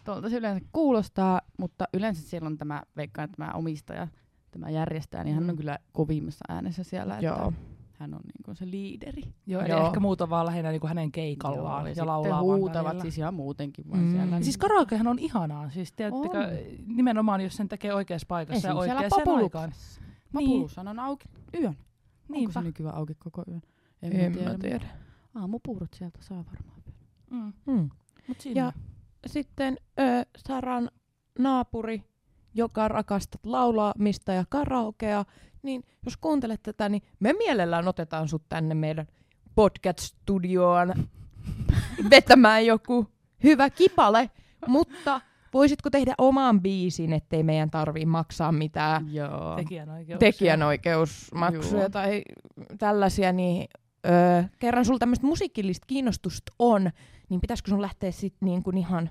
[0.05, 4.07] Tuolta se yleensä kuulostaa, mutta yleensä siellä on tämä, veikkaan, tämä omistaja,
[4.51, 7.13] tämä järjestää, niin hän on kyllä kovimmassa äänessä siellä.
[7.13, 7.53] Että Joo.
[7.99, 9.21] Hän on niinku se liideri.
[9.47, 9.85] Joo, eli Joo.
[9.87, 13.01] ehkä muut on vaan lähinnä niinku hänen keikallaan Joo, ja, sitten laulaa vaan huutavat välillä.
[13.01, 14.11] siis ihan muutenkin vaan Mm.
[14.11, 14.41] siellä.
[14.41, 16.95] Siis karaokehan on ihanaa, siis tiedättekö, On.
[16.95, 18.83] nimenomaan jos sen tekee oikeassa paikassa ja Esim.
[18.83, 19.21] siellä oikeaan aikaan.
[19.23, 20.01] Populuksessa.
[20.33, 21.65] Populushan on auki yön.
[21.67, 21.77] Onko
[22.29, 22.53] Niinpä.
[22.53, 23.61] se nykyään auki koko yön?
[24.01, 24.51] En, En mä tiedä.
[24.51, 24.85] mä tiedä.
[25.35, 26.81] Aamupuurot sieltä saa varmaan.
[27.29, 27.53] Mm.
[27.71, 27.89] Hmm.
[28.27, 28.59] Mut sinne.
[28.61, 28.73] Ja
[29.27, 30.89] sitten ö, Saran
[31.39, 32.03] naapuri,
[32.53, 35.25] joka rakastat laulaamista ja karaokea,
[35.63, 39.07] niin jos kuuntelet tätä, niin me mielellään otetaan sut tänne meidän
[39.55, 40.93] podcast-studioon
[42.11, 43.07] vetämään joku
[43.43, 44.29] hyvä kipale,
[44.67, 45.21] mutta
[45.53, 49.55] voisitko tehdä oman biisin, ettei meidän tarvii maksaa mitään Joo.
[49.55, 50.17] Tekijänoikeuksia.
[50.17, 51.89] tekijänoikeusmaksuja Joo.
[51.89, 52.21] tai
[52.77, 53.67] tällaisia, niin
[54.07, 56.91] öö, kerran sulla tämmöistä musiikillista kiinnostusta on,
[57.29, 59.09] niin pitäisikö sun lähteä sitten niin kuin ihan...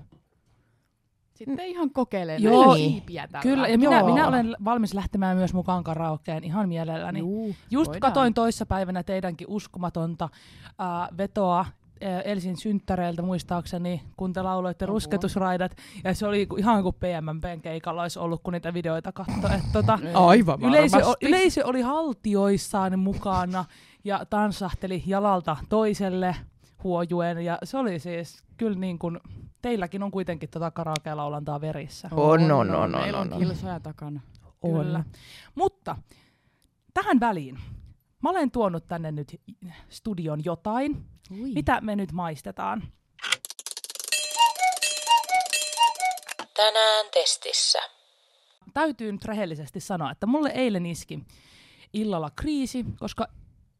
[1.47, 2.91] Sitten ihan kokeilee Joo, näitä niin.
[2.91, 3.41] siipiä tällä.
[3.43, 7.19] Kyllä, ja minä, minä olen valmis lähtemään myös mukaan karaokeen ihan mielelläni.
[7.19, 7.99] Juu, Just voidaan.
[8.11, 10.29] katoin toissapäivänä teidänkin uskomatonta
[10.65, 11.65] äh, vetoa
[12.25, 14.93] Elsin synttäreiltä muistaakseni, kun te lauloitte Apua.
[14.93, 15.75] rusketusraidat.
[16.03, 19.53] Ja se oli ihan kuin PMMPn keikalla olisi ollut, kun niitä videoita katsoi.
[19.55, 23.65] Et, tota, Aivan yleisö, o- yleisö oli haltioissaan mukana
[24.03, 26.35] ja tansahteli jalalta toiselle
[26.83, 27.37] huojuen.
[27.45, 29.19] Ja se oli siis kyllä niin kuin,
[29.61, 32.09] teilläkin on kuitenkin tota karaoke-laulantaa verissä.
[32.11, 33.39] On, on, on, on, Meillä on, on, on.
[33.39, 34.21] kilsoja takana.
[34.61, 35.03] Kyllä.
[35.55, 35.95] Mutta
[36.93, 37.59] tähän väliin.
[38.23, 39.41] Mä olen tuonut tänne nyt
[39.89, 41.05] studion jotain.
[41.31, 41.51] Ui.
[41.53, 42.83] Mitä me nyt maistetaan?
[46.55, 47.79] Tänään testissä.
[48.73, 51.19] Täytyy nyt rehellisesti sanoa, että mulle eilen iski
[51.93, 53.27] illalla kriisi, koska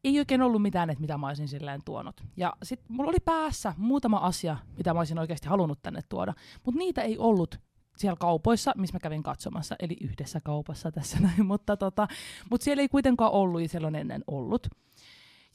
[0.04, 2.20] ei oikein ollut mitään, että mitä mä olisin silleen tuonut.
[2.36, 6.34] Ja sitten mulla oli päässä muutama asia, mitä mä olisin oikeasti halunnut tänne tuoda,
[6.64, 7.60] mutta niitä ei ollut
[7.96, 12.08] siellä kaupoissa, missä mä kävin katsomassa, eli yhdessä kaupassa tässä näin, mutta, tota,
[12.50, 14.66] mutta siellä ei kuitenkaan ollut ja siellä on ennen ollut.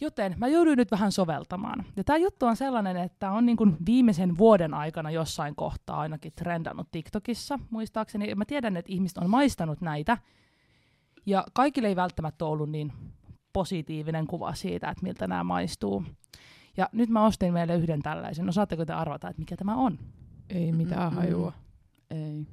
[0.01, 1.85] Joten mä jouduin nyt vähän soveltamaan.
[1.95, 6.87] Ja tämä juttu on sellainen, että on niin viimeisen vuoden aikana jossain kohtaa ainakin trendannut
[6.91, 8.35] TikTokissa, muistaakseni.
[8.35, 10.17] Mä tiedän, että ihmiset on maistanut näitä,
[11.25, 12.93] ja kaikille ei välttämättä ollut niin
[13.55, 16.03] positiivinen kuva siitä, että miltä nämä maistuu.
[16.77, 18.49] Ja nyt mä ostin meille yhden tällaisen.
[18.49, 19.99] Osaatteko te arvata, että mikä tämä on?
[20.49, 21.15] Ei mitään Mm-mm.
[21.15, 21.53] hajua.
[22.09, 22.47] Ei.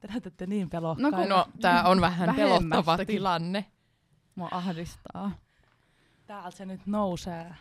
[0.00, 1.16] Te näytätte niin pelokkailta.
[1.16, 3.64] No kun- No, tää on vähän pelottava tilanne.
[4.34, 5.30] Mua ahdistaa.
[6.26, 7.54] Täältä se nyt nousee.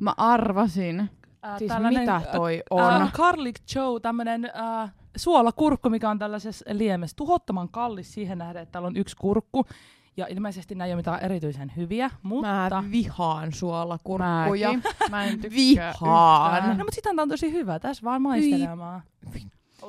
[0.00, 1.10] Mä arvasin.
[1.42, 2.82] Ää, Siis mitä toi on?
[2.92, 7.16] ää, garlic Joe, tämmönen äh, suolakurkku, mikä on tällaisessa liemessä.
[7.16, 9.66] Tuhottoman kallis siihen nähden, että täällä on yksi kurkku.
[10.16, 12.70] Ja ilmeisesti nämä ei ole mitään erityisen hyviä, mutta...
[12.70, 14.72] Mä vihaan suolakurkkuja.
[14.72, 14.82] Mäkin.
[15.10, 15.90] Mä en Vihaan.
[16.62, 16.78] yhtään.
[16.78, 17.78] No, mutta sitä on tosi hyvä.
[17.78, 19.02] Tässä vaan maistelemaan.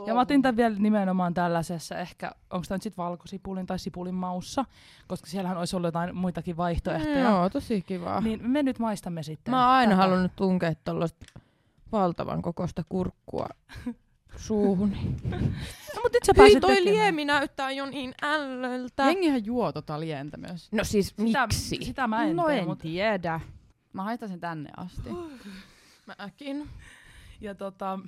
[0.05, 4.15] Ja mä otin tämän vielä nimenomaan tällaisessa, ehkä, onko tämä nyt sitten valkosipulin tai sipulin
[4.15, 4.65] maussa,
[5.07, 7.19] koska siellähän olisi ollut jotain muitakin vaihtoehtoja.
[7.19, 8.21] Joo, tosi kiva.
[8.21, 9.51] Niin me nyt maistamme sitten.
[9.51, 10.01] Mä oon aina tätä.
[10.01, 11.25] halunnut tunkea tuollaista
[11.91, 13.47] valtavan kokoista kurkkua
[14.37, 14.91] suuhun.
[15.31, 15.37] No,
[16.03, 16.95] mutta nyt sä Hyi, pääset toi tekemään.
[16.95, 19.03] liemi näyttää jo niin ällöltä.
[19.05, 20.71] Jengihän juo tota lientä myös.
[20.71, 21.77] No siis Sitä, miksi?
[21.81, 23.39] sitä mä en no tee, en mutta tiedä.
[23.93, 25.09] Mä haistan sen tänne asti.
[26.17, 26.69] Mäkin.
[27.41, 27.99] ja tota,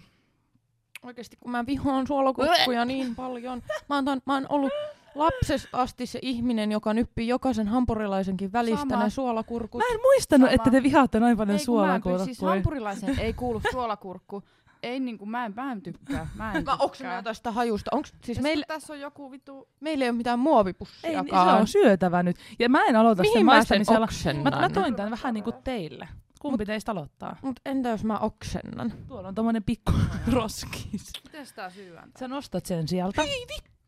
[1.03, 3.61] Oikeesti kun mä vihaan suolakurkkuja niin paljon.
[3.89, 4.71] Mä oon, mä oon ollut
[5.15, 9.03] lapsesta asti se ihminen, joka nyppii jokaisen hampurilaisenkin välistä Sama.
[9.03, 9.79] ne suolakurkut.
[9.79, 10.55] mä en muistanut, Sama.
[10.55, 12.25] että te vihaatte noin paljon suolakurkkuja.
[12.25, 14.43] Siis hampurilaisen ei kuulu suolakurkku.
[14.83, 16.27] Ei niinku, mä en, mä en tykkää.
[16.35, 16.75] Mä en Mä tykkää.
[16.79, 17.91] oksennan tästä hajusta.
[17.93, 19.67] Onks, siis meillä, tässä on joku vittu...
[19.79, 21.25] meillä ei ole mitään ei, muovipussiakaan.
[21.25, 22.35] niin, se on syötävä nyt.
[22.59, 24.03] Ja mä en aloita Mihin sen mä sen maistamisella.
[24.03, 24.53] oksennan?
[24.53, 26.07] Mä, mä toin tän vähän niinku teille.
[26.41, 27.35] Kumpi teistä aloittaa?
[27.41, 28.93] Mut entä jos mä oksennan?
[29.07, 29.91] Tuolla on tommonen pikku
[30.33, 31.11] roskis.
[31.23, 32.11] Miten sitä syödään?
[32.19, 33.21] Sä nostat sen sieltä.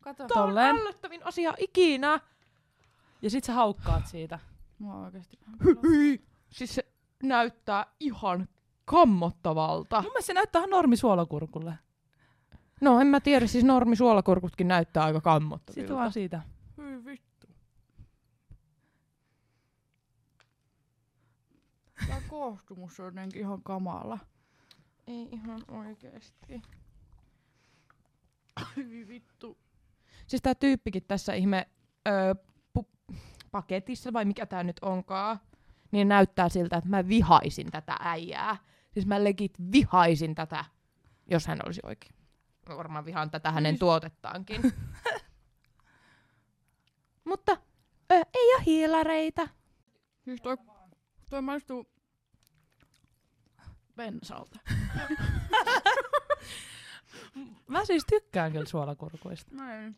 [0.00, 0.16] Kato.
[0.16, 0.76] Tää on Tolleen.
[0.76, 2.20] ällöttävin asia ikinä.
[3.22, 4.38] Ja sit sä haukkaat siitä.
[4.78, 5.38] Mua oikeesti.
[6.50, 6.86] Siis se
[7.22, 8.48] näyttää ihan
[8.86, 10.02] kammottavalta.
[10.02, 11.74] Mun mielestä se näyttää ihan normi suolakurkulle.
[12.80, 15.94] No en mä tiedä, siis normi suolakurkutkin näyttää aika kammottavilta.
[15.94, 16.42] vaan siitä.
[16.76, 17.46] Hyi vittu.
[22.08, 24.18] Tää koostumus on jotenkin ihan kamala.
[25.06, 26.62] Ei ihan oikeesti.
[28.76, 29.58] Hyi vittu.
[30.26, 31.68] Siis tää tyyppikin tässä ihme
[32.08, 32.34] öö,
[32.78, 33.14] pu-
[33.50, 35.40] paketissa, vai mikä tää nyt onkaan,
[35.92, 38.56] niin näyttää siltä, että mä vihaisin tätä äijää.
[38.96, 40.64] Siis mä legit vihaisin tätä,
[41.30, 42.14] jos hän olisi oikein.
[42.68, 44.62] Mä varmaan vihaan tätä hänen tuotettaankin.
[47.28, 47.52] Mutta
[48.12, 49.48] ö, ei ole hiilareita.
[50.24, 50.56] Siis toi,
[51.30, 51.86] toi maistuu
[53.96, 54.58] bensalta.
[57.68, 59.54] Mä siis tykkään kyllä suolakurkuista.
[59.54, 59.96] Näin.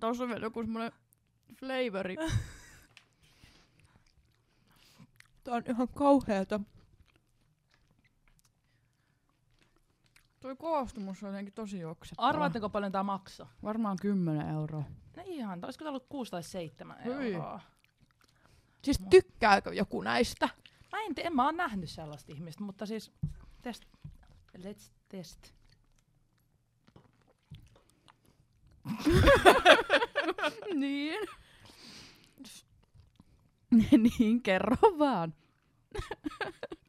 [0.00, 0.92] Tuossa on vielä joku semmonen
[1.60, 2.16] flavori.
[5.44, 6.60] Tää on ihan kauheeta.
[10.44, 12.28] Tuo koostumus on jotenkin tosi oksettava.
[12.28, 13.52] Arvaatteko paljon tää maksaa?
[13.62, 14.84] Varmaan 10 euroa.
[15.16, 17.34] No ihan, olisiko tää ollut 6 tai 7 Hyi.
[17.34, 17.60] euroa?
[18.82, 20.48] Siis tykkääkö joku näistä?
[20.92, 23.12] Mä en, te- en mä oon nähnyt sellaista ihmistä, mutta siis
[23.62, 23.84] test.
[24.58, 25.54] Let's test.
[30.74, 31.28] niin.
[34.18, 35.34] niin, kerro vaan.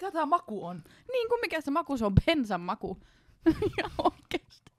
[0.00, 0.82] Mikä tää maku on?
[1.12, 2.98] Niin kuin mikä se maku, se on bensan maku.
[3.82, 4.72] ja oikeesti.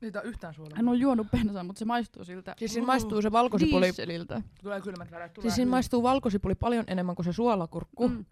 [0.00, 0.76] Niitä on yhtään suolaa.
[0.76, 3.84] Hän on juonut bensaa, mutta se maistuu siltä Siis siinä maistuu se valkosipuli.
[3.84, 4.42] dieseliltä.
[4.62, 5.32] Tulee kylmät väreet.
[5.34, 8.08] Tulee Siis siinä maistuu valkosipuli paljon enemmän kuin se suolakurkku.
[8.08, 8.24] Mm.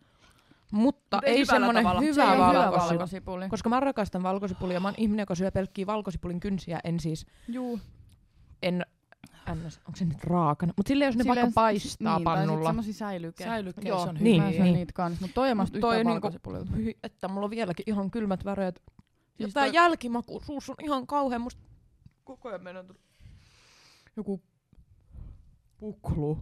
[0.73, 2.01] Mutta Mut ei ei semmonen tavalla.
[2.01, 2.89] hyvä, Se ei ole hyvä valkosipuli.
[2.99, 3.49] valkosipuli.
[3.49, 4.81] Koska mä rakastan valkosipulia.
[4.81, 6.81] Mä oon ihminen, joka syö pelkkiä valkosipulin kynsiä.
[6.85, 7.81] En siis, Juu.
[8.63, 8.87] en,
[9.55, 10.73] ns, onko se nyt raakana?
[10.77, 12.69] Mutta silleen, jos ne Silleen vaikka s- paistaa niin, Tai pannulla.
[12.69, 13.45] semmosia säilyke.
[13.45, 14.47] Säilykkeissä Joo, on niin, hyvä.
[14.47, 14.75] Mä syön niin.
[14.75, 16.23] niitä kans, mutta toi ei maistu Toi yhtään on
[16.67, 16.77] niinku-.
[16.77, 18.83] Hyi, että mulla on vieläkin ihan kylmät väreet.
[18.87, 19.03] Ja
[19.47, 21.41] Siis tää toi- jälkimaku suussa on ihan kauhean.
[21.41, 21.63] Musta
[22.25, 23.01] koko ajan tulla
[24.17, 24.43] joku
[25.79, 26.39] puklu.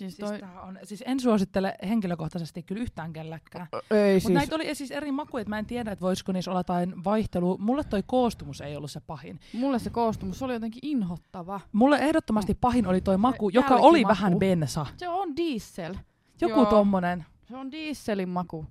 [0.00, 3.68] Siis Siis, toi, tää on, siis en suosittele henkilökohtaisesti kyllä yhtään kelläkään.
[3.90, 6.60] Ei Mutta näitä oli siis eri makuja, että mä en tiedä, että voisiko niissä olla
[6.60, 7.56] jotain vaihtelua.
[7.58, 9.40] Mulle toi koostumus ei ollut se pahin.
[9.52, 11.60] mulle se koostumus se oli jotenkin inhottava.
[11.72, 13.86] Mulle ehdottomasti pahin oli toi maku, joka jälkimaku.
[13.86, 14.86] oli vähän bensa.
[14.96, 15.94] Se on diesel.
[16.40, 16.70] Joku Joo.
[16.70, 17.24] tommonen.
[17.48, 18.66] Se on dieselin maku.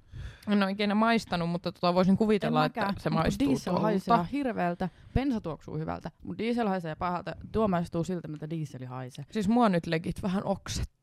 [0.47, 3.81] En ole ikinä maistanut, mutta tota voisin kuvitella, että mäkään, se mut maistuu Diesel tuolta.
[3.81, 7.35] haisee hirveältä, bensa tuoksuu hyvältä, mutta diesel haisee pahalta.
[7.51, 9.25] Tuo maistuu siltä, mitä dieseli haisee.
[9.31, 10.98] Siis mua nyt legit vähän oksettaa.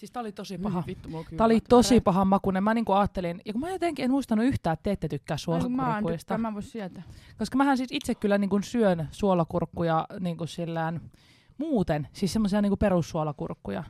[0.00, 0.74] Siis tää oli tosi Paha.
[0.74, 0.86] paha.
[0.86, 2.64] Vittu, Tää oli tosi paha makuinen.
[2.64, 5.36] Mä niinku ajattelin, ja kun mä jotenkin en muistanut yhtään, että te ette tykkää Mä
[5.36, 6.38] en suolakurkuista.
[6.38, 7.02] mä en voi sietää.
[7.38, 11.10] Koska mähän siis itse kyllä niinku syön suolakurkkuja niinku sillään
[11.58, 13.84] muuten, siis semmoisia niinku perussuolakurkkuja.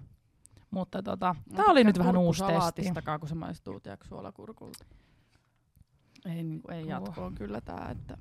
[0.71, 2.83] Mutta tota, Mä tää oli nyt vähän uusi testi.
[3.21, 4.85] kun se maistuu tiedätkö, suolakurkulta.
[6.27, 6.91] Ei, niinku, ei Joo.
[6.91, 8.19] jatkoon kyllä tää, että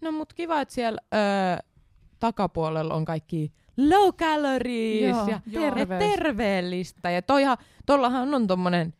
[0.00, 1.20] No mut kiva, että siellä öö,
[2.18, 5.98] takapuolella on kaikki low calories Joo, ja Terveys.
[6.16, 7.10] terveellistä.
[7.10, 8.94] Ja toihan, tollahan on tommonen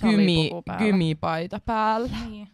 [0.00, 0.84] gymi, salipuku päällä.
[0.84, 2.16] gymipaita päällä.
[2.30, 2.48] Niin.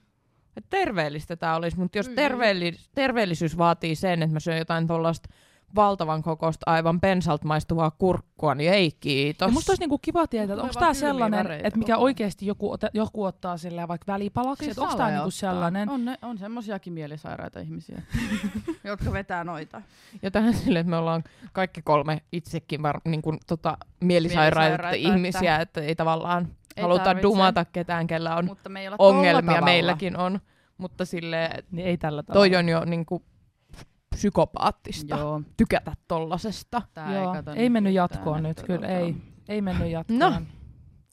[0.57, 2.29] Et terveellistä tää olisi, mutta jos Kyllä.
[2.29, 5.29] terveellis- terveellisyys vaatii sen, että mä syön jotain tollasta
[5.75, 9.49] valtavan kokosta aivan pensalta maistuvaa kurkkua, niin ei kiitos.
[9.49, 12.89] Ja musta olisi niinku kiva tietää, että onko kylmiä sellainen, että mikä oikeasti joku, ota,
[12.95, 15.89] joku ottaa silleen vaikka välipalaksi, Siis että onko tää Sale niinku sellainen.
[15.89, 18.03] On, ne, on semmosiakin mielisairaita ihmisiä,
[18.85, 19.83] jotka vetää noita.
[20.23, 24.97] Ja tähän silleen, että me ollaan kaikki kolme itsekin var, niin kuin, tota, mielisairaita, Mielisairaita,
[25.15, 27.23] ihmisiä, että ei tavallaan Ei haluta tarvitse.
[27.23, 30.41] dumata ketään, kellä on Mutta me ongelmia, meilläkin on.
[30.79, 32.41] Mutta silleen, Niin ei tällä tavalla.
[32.49, 33.23] toi on jo niin kuin,
[34.17, 36.83] psykopaattista Joo, tykätä tollasesta.
[36.95, 39.17] tää Joo, kato ei mennyt yhtään, jatkoon nyt, kyllä tota- ei.
[39.49, 40.19] Ei mennyt jatkoon.
[40.19, 40.33] No.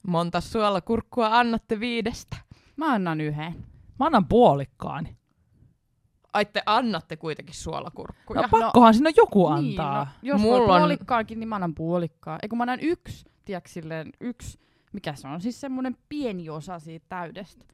[0.06, 2.36] Monta suolakurkkua annatte viidestä?
[2.76, 3.52] Mä annan yhden.
[3.98, 5.08] Mä annan puolikkaan.
[6.32, 8.42] Ai te annatte kuitenkin suolakurkkuja.
[8.42, 10.04] No pakkohan siinä joku Niin, antaa.
[10.04, 12.38] no, jos Mulla on- puolikkaankin, niin mä annan puolikkaan.
[12.42, 14.58] Eikö mä annan yksi, tiedätkö silleen, yksi,
[14.92, 17.64] mikä se on, siis semmoinen pieni osa siitä täydestä.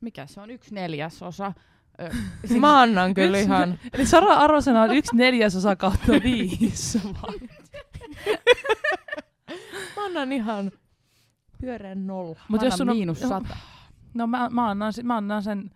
[0.00, 1.52] Mikä se on, yksi neljäsosa.
[2.60, 3.78] Mä annan kyllä Yksi- ihan...
[3.92, 7.00] Eli Sara arvosana on yksi neljäsosa kautta viisi.
[9.96, 10.72] Mä annan ihan
[11.60, 12.28] pyöreän nolla.
[12.28, 13.56] Mut Mut jos jos sun on- miinus sata.
[14.14, 15.70] No mä, mä, annan, mä annan sen...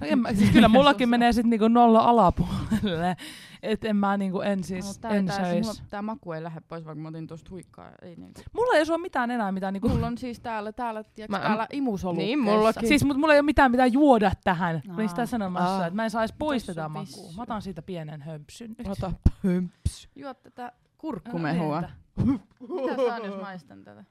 [0.00, 3.16] No en, mä, siis kyllä mullakin menee sit niinku nolla alapuolelle.
[3.62, 5.66] Et en mä niinku en siis, No, tää, en tää, söis.
[5.66, 7.90] mulla, tää maku ei lähde pois, vaikka mä otin tuosta huikkaa.
[8.02, 8.40] Ei niinku.
[8.52, 9.88] Mulla ei ole mitään enää mitään niinku...
[9.88, 12.26] Mulla on siis täällä, täällä, tiedätkö, Mä- täällä imusolukkeessa.
[12.26, 12.88] Niin, mullakin.
[12.88, 14.82] Siis mut mulla ei ole mitään mitä juoda tähän.
[14.86, 15.26] Mä olin sitä Aa.
[15.26, 15.86] sanomassa, Aa.
[15.86, 17.32] että mä en saisi pois tätä makua.
[17.36, 18.88] Mä otan siitä pienen hömpsyn nyt.
[18.88, 19.12] Ota
[19.44, 20.08] hömps.
[20.16, 21.82] Juot tätä kurkkumehua.
[22.16, 24.04] Mitä saan, jos maistan tätä?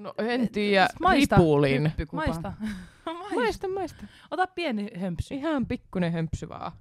[0.00, 1.36] No en tiedä, Maista.
[1.36, 1.84] ripulin.
[1.84, 2.22] Hyppykupa.
[2.26, 2.52] Maista.
[3.34, 4.06] Maista, maista.
[4.30, 5.34] Ota pieni hömpsy.
[5.34, 6.72] Ihan pikkunen hömpsy vaan.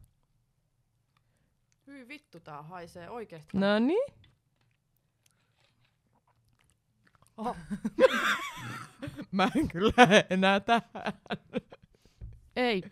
[1.88, 3.58] Hyi vittu, tää haisee oikeesti.
[3.58, 4.13] No niin.
[7.38, 7.55] Oho.
[9.32, 9.93] Mä en kyllä
[10.29, 11.13] enää tähän.
[12.55, 12.84] Ei.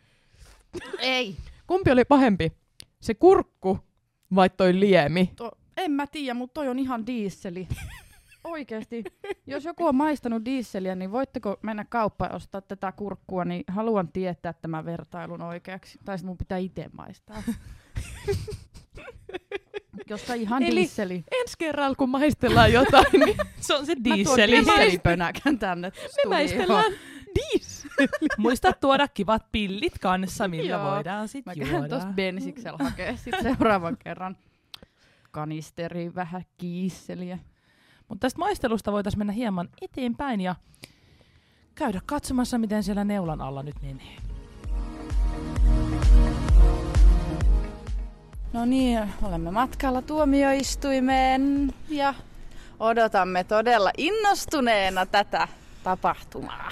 [1.00, 1.36] Ei.
[1.68, 2.52] Kumpi oli pahempi?
[3.02, 3.80] Se kurkku
[4.36, 5.32] vai toi liemi?
[5.36, 7.68] To, en mä tiedä, mutta toi on ihan diisseli.
[8.52, 9.04] Oikeesti.
[9.48, 14.08] Jos joku on maistanut diisseliä, niin voitteko mennä kauppaan ja ostaa tätä kurkkua, niin haluan
[14.08, 16.00] tietää tämän vertailun oikeaksi.
[16.06, 17.44] Tai mun pitää itse maistaa.
[20.10, 21.24] Jos tää ihan Eli- diisseli.
[21.42, 24.52] Ensi kerralla kun maistellaan jotain, niin Se on se Mä tuon dieseli.
[24.52, 26.30] dieselipönäkän tänne me studioon.
[26.36, 26.94] maistellaan
[27.36, 27.90] diesel.
[28.38, 30.92] Muista tuoda kivat pillit kanssa, millä Joo.
[30.92, 31.90] voidaan Mä sitten käyn juoda.
[31.90, 34.38] tuossa bensiksellä hakee sit seuraavan kerran
[35.32, 37.40] kanisteriin vähän kiisseliä.
[38.08, 40.56] Mutta tästä maistelusta voitaisiin mennä hieman eteenpäin ja
[41.76, 44.18] käydä katsomassa, miten siellä neulan alla nyt menee.
[48.54, 52.14] No niin, olemme matkalla tuomioistuimeen ja
[52.80, 55.48] odotamme todella innostuneena tätä
[55.84, 56.72] tapahtumaa.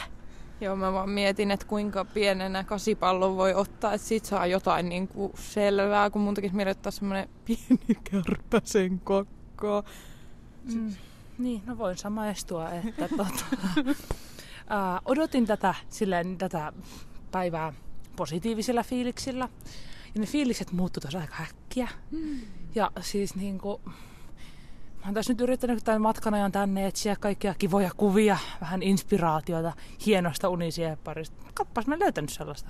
[0.62, 5.08] Joo, mä vaan mietin, että kuinka pienenä kasipallon voi ottaa, että sit saa jotain niin
[5.08, 9.84] kuin selvää, kun mun tekisi mieli ottaa semmonen pieni kärpäsen kokko.
[10.74, 10.94] Mm.
[11.38, 13.46] Niin, no voin samaistua, että tota,
[14.70, 16.74] ää, odotin tätä, silleen, tätä
[17.32, 17.74] päivää
[18.16, 19.50] positiivisilla fiiliksillä.
[20.16, 21.88] Ja ne fiilikset muuttu tuossa aika äkkiä.
[22.12, 22.40] Mm.
[22.76, 27.54] Ja siis niin kuin, mä oon tässä nyt yrittänyt tämän matkan ajan tänne etsiä kaikkia
[27.60, 29.74] kivoja kuvia, vähän inspiraatiota
[30.06, 31.44] hienosta unisieparista.
[31.54, 32.70] Kappas mä löytänyt sellaista.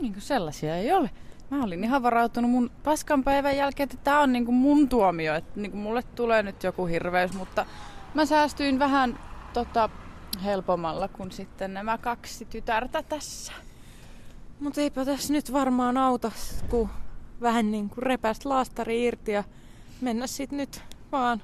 [0.00, 1.10] Niin kuin sellaisia ei ole.
[1.50, 5.60] Mä olin ihan varautunut mun paskan päivän jälkeen, että tää on niinku mun tuomio, että
[5.60, 7.66] niinku mulle tulee nyt joku hirveys, mutta
[8.14, 9.18] mä säästyin vähän
[9.52, 9.88] tota,
[10.44, 13.52] helpommalla kuin sitten nämä kaksi tytärtä tässä.
[14.60, 16.32] Mutta eipä tässä nyt varmaan auta,
[16.70, 16.88] kun
[17.40, 19.44] vähän niin kuin repästä laastari irti ja
[20.00, 21.42] mennä sit nyt vaan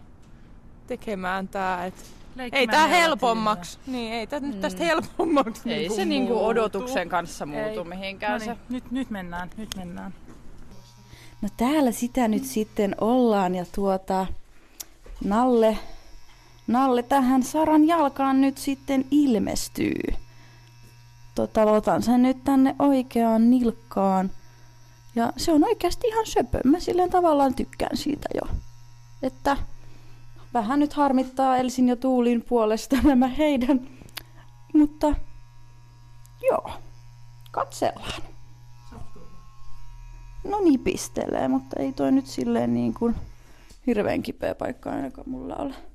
[0.87, 1.87] tekemään tää.
[1.87, 1.95] Et
[2.53, 3.79] ei tää helpommaksi.
[3.87, 4.47] Niin, ei tää mm.
[4.47, 6.47] nyt tästä helpommaksi Ei niinku se niinku muutu.
[6.47, 7.85] odotuksen kanssa muutu Ei.
[7.85, 8.33] mihinkään.
[8.33, 8.45] No se.
[8.47, 10.15] niin, nyt, nyt mennään, nyt mennään.
[11.43, 14.27] No täällä sitä nyt sitten ollaan ja tuota
[15.25, 15.79] Nalle,
[16.71, 20.03] Nalle tähän Saran jalkaan nyt sitten ilmestyy.
[21.35, 24.31] Tota, otan sen nyt tänne oikeaan nilkkaan.
[25.15, 26.59] Ja se on oikeasti ihan söpö.
[26.65, 28.57] Mä silleen tavallaan tykkään siitä jo.
[29.23, 29.57] Että
[30.55, 33.81] vähän nyt harmittaa Elsin ja Tuulin puolesta nämä heidän.
[34.75, 35.15] Mutta
[36.51, 36.71] joo,
[37.51, 38.23] katsellaan.
[40.45, 43.15] No nipistelee, mutta ei toi nyt silleen niin kuin
[43.87, 45.90] hirveän kipeä paikka ainakaan mulla ole.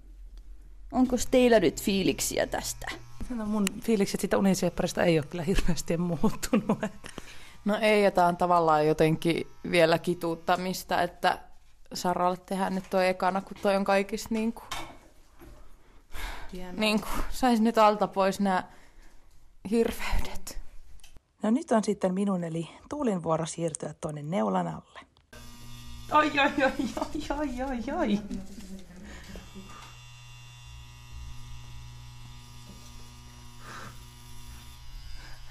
[0.91, 2.87] Onko teillä nyt fiiliksiä tästä?
[3.29, 6.79] No mun fiilikset siitä unisieparista ei ole kyllä hirveästi muuttunut.
[7.65, 11.39] No ei, ja tää on tavallaan jotenkin vielä kituuttamista, että
[11.93, 14.67] Saralle tehdään nyt toi ekana, kun toi on kaikista niin kuin,
[16.77, 18.63] niin kuin, sais nyt alta pois nämä
[19.71, 20.59] hirveydet.
[21.43, 24.99] No nyt on sitten minun eli Tuulin vuoro siirtyä tuonne neulan alle.
[26.11, 28.19] Ai, ai, ai, ai, ai, ai, ai.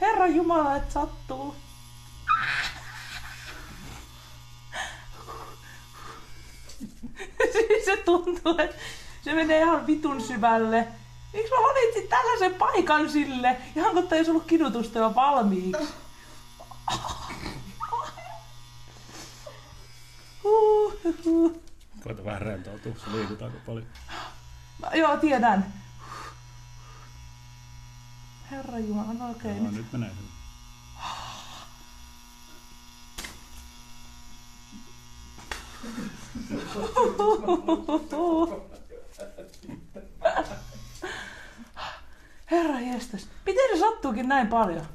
[0.05, 1.55] Herra Jumala, että sattuu.
[7.53, 8.77] siis se tuntuu, että
[9.23, 10.89] se menee ihan vitun syvälle.
[11.33, 13.57] Miksi mä valitsin tällaisen paikan sille?
[13.77, 15.89] Ihan kun ei ollut kidutusta jo valmiiksi.
[22.03, 23.87] Koita vähän rentoutua, se liikutaanko paljon.
[24.81, 25.73] Mä- Joo, tiedän.
[28.51, 29.57] Herra Jumala, no okei.
[29.57, 29.75] Joo, nyt.
[29.75, 30.31] nyt menee hyvin.
[42.51, 43.29] Herra jestas.
[43.47, 44.87] Miten se sattuukin näin paljon?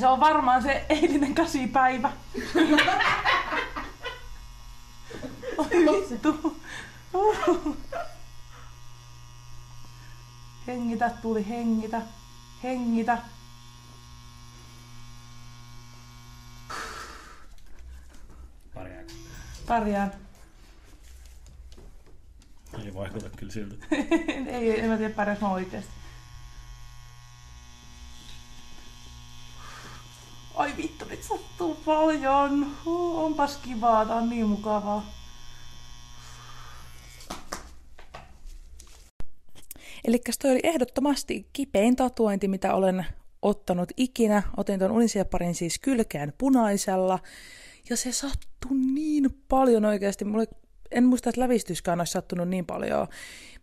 [0.00, 2.12] Se on varmaan se eilinen käsipäivä.
[5.58, 5.68] Oi
[6.10, 6.56] vittu.
[10.68, 12.02] Hengitä, tuli hengitä.
[12.62, 13.18] Hengitä.
[18.74, 19.12] Pärjääkö?
[19.66, 20.12] Pärjään.
[22.84, 23.86] Ei vaikuta kyllä siltä.
[24.56, 25.90] ei, en mä tiedä pärjääs mä oikeesti.
[30.54, 32.76] Ai vittu, nyt sattuu paljon.
[33.14, 35.17] Onpas kivaa, tää on niin mukavaa.
[40.08, 43.06] Eli toi oli ehdottomasti kipein tatuointi, mitä olen
[43.42, 44.42] ottanut ikinä.
[44.56, 47.18] Otin ton unisieparin siis kylkeen punaisella.
[47.90, 50.24] Ja se sattui niin paljon oikeasti.
[50.24, 50.46] Mulle,
[50.90, 53.06] en muista, että lävistyskään olisi sattunut niin paljon,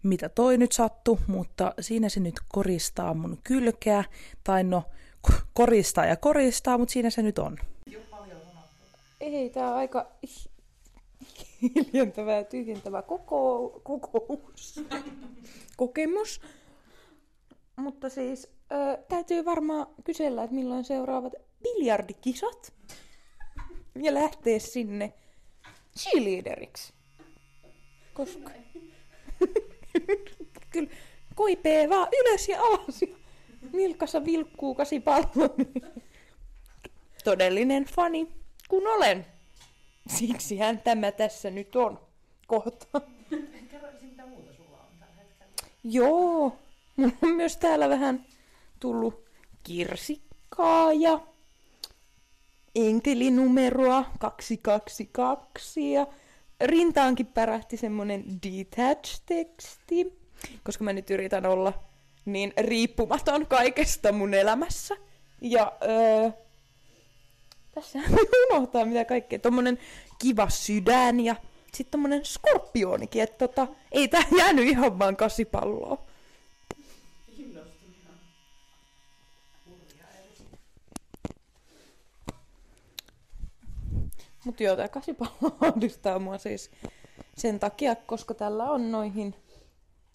[0.04, 4.04] mitä toi nyt sattui, mutta siinä se nyt koristaa mun kylkeä.
[4.44, 4.84] Tai no,
[5.28, 7.58] ko- koristaa ja koristaa, mutta siinä se nyt on.
[9.20, 10.08] Ei, tää on aika
[11.62, 14.84] hiljentävä ja tyhjentävä koko, kokous.
[15.78, 16.42] Kokemus.
[17.76, 22.74] Mutta siis ö, täytyy varmaan kysellä, että milloin seuraavat biljardikisat.
[23.96, 25.14] Ja lähteä sinne
[26.00, 26.94] cheerleaderiksi.
[28.14, 28.52] Koska...
[30.70, 30.90] Kyllä
[31.36, 33.08] koipee vaan ylös ja alas ja
[33.74, 35.56] nilkassa vilkkuu kasi pallo.
[37.24, 38.28] Todellinen fani,
[38.70, 39.26] kun olen.
[40.08, 42.00] Siksihän tämä tässä nyt on
[42.48, 43.02] kohta.
[45.84, 46.58] Joo,
[46.96, 48.26] mulla on myös täällä vähän
[48.80, 49.26] tullut
[49.64, 51.20] kirsikkaa ja
[52.76, 56.08] enkelinumeroa 222 ja
[56.62, 60.20] rintaankin pärähti semmonen detach-teksti,
[60.64, 61.74] koska mä nyt yritän olla
[62.26, 64.96] niin riippumaton kaikesta mun elämässä.
[65.42, 66.30] Ja öö,
[67.76, 68.00] tässä
[68.52, 69.40] unohtaa mitä kaikkea.
[69.40, 69.80] Tommonen
[70.20, 71.36] kiva sydän ja
[71.74, 76.06] sitten tommonen skorpionikin, että tota, ei tää jäänyt ihan vaan kasipalloa.
[84.46, 86.72] Mutta joo, tää kasipallo ahdistaa mua siis
[87.38, 89.36] sen takia, koska tällä on noihin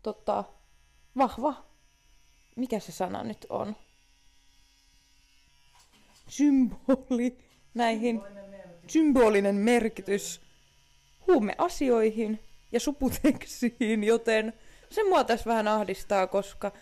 [0.02, 0.44] tota,
[1.16, 1.54] vahva,
[2.56, 3.76] mikä se sana nyt on?
[6.28, 8.22] Symboli näihin,
[8.86, 10.40] symbolinen merkitys
[11.26, 12.40] huumeasioihin
[12.72, 14.52] ja suputeksiin, joten
[14.90, 16.72] se mua tässä vähän ahdistaa, koska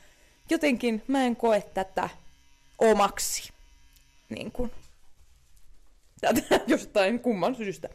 [0.51, 2.09] jotenkin mä en koe tätä
[2.79, 3.53] omaksi.
[4.29, 4.71] Niin kuin,
[6.21, 7.89] tätä jostain kumman syystä.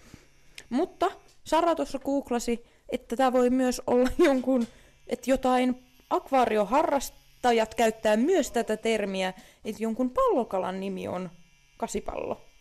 [0.70, 1.12] Mutta
[1.44, 4.68] Sara tuossa googlasi, että tämä voi myös olla jonkun,
[5.08, 9.34] että jotain akvaarioharrastajat käyttää myös tätä termiä,
[9.66, 11.30] että jonkun pallokalan nimi on
[11.78, 12.53] kasipallo.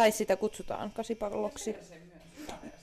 [0.00, 1.76] Tai sitä kutsutaan kasipalloksi.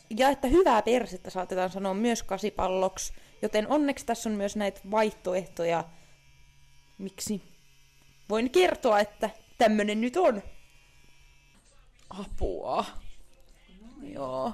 [0.09, 5.83] Ja että hyvää persettä saatetaan sanoa myös kasipalloksi, joten onneksi tässä on myös näitä vaihtoehtoja,
[6.97, 7.41] miksi
[8.29, 10.41] voin kertoa, että tämmönen nyt on.
[12.09, 12.85] Apua.
[14.01, 14.53] Joo.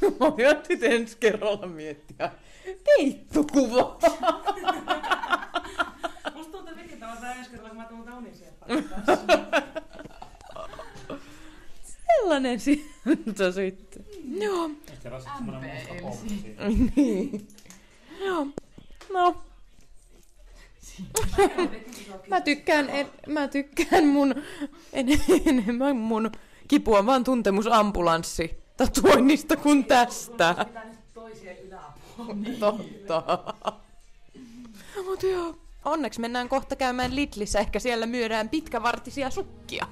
[0.20, 2.30] Mä aion nyt ensi kerralla miettiä
[2.84, 3.98] peittokuva.
[6.34, 8.66] Musta tuntuu vikittävä tää ensi kerralla, kun mä tuun unisieppa.
[12.20, 14.04] Sellainen siltä sitten.
[14.42, 14.68] Joo.
[14.68, 15.10] Musta
[16.00, 16.62] pommi siitä.
[16.96, 17.48] Niin.
[18.20, 18.46] Joo.
[19.12, 19.36] No.
[22.30, 24.34] mä tykkään, en, mä tykkään mun
[24.92, 25.06] en,
[25.46, 26.30] enemmän mun
[26.68, 30.54] kipua vaan tuntemusambulanssi tatuoinnista kuin tästä.
[32.60, 33.54] Totta.
[35.04, 35.58] Mut joo.
[35.84, 39.86] Onneksi mennään kohta käymään Lidlissä, ehkä siellä myydään pitkävartisia sukkia.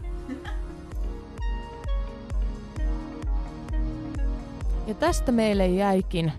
[4.87, 6.33] Ja tästä meille jäikin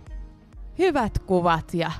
[0.78, 1.92] hyvät kuvat ja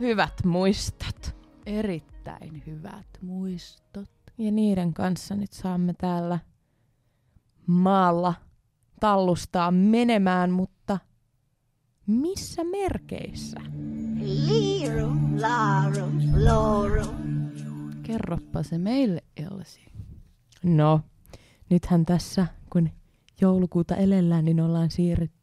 [0.00, 1.36] hyvät muistot.
[1.66, 4.10] Erittäin hyvät muistot.
[4.38, 6.38] Ja niiden kanssa nyt saamme täällä
[7.66, 8.34] maalla
[9.00, 10.98] tallustaa menemään, mutta
[12.06, 13.60] missä merkeissä?
[14.20, 17.50] Lirum, larum, lorum.
[18.02, 19.80] Kerroppa se meille, Elsi.
[20.62, 21.00] No,
[21.70, 22.90] nythän tässä, kun
[23.40, 25.37] joulukuuta elellään, niin ollaan siirrytty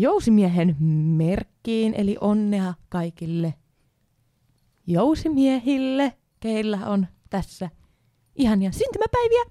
[0.00, 0.76] jousimiehen
[1.16, 3.54] merkkiin, eli onnea kaikille
[4.86, 7.70] jousimiehille, keillä on tässä
[8.36, 9.44] ihania syntymäpäiviä.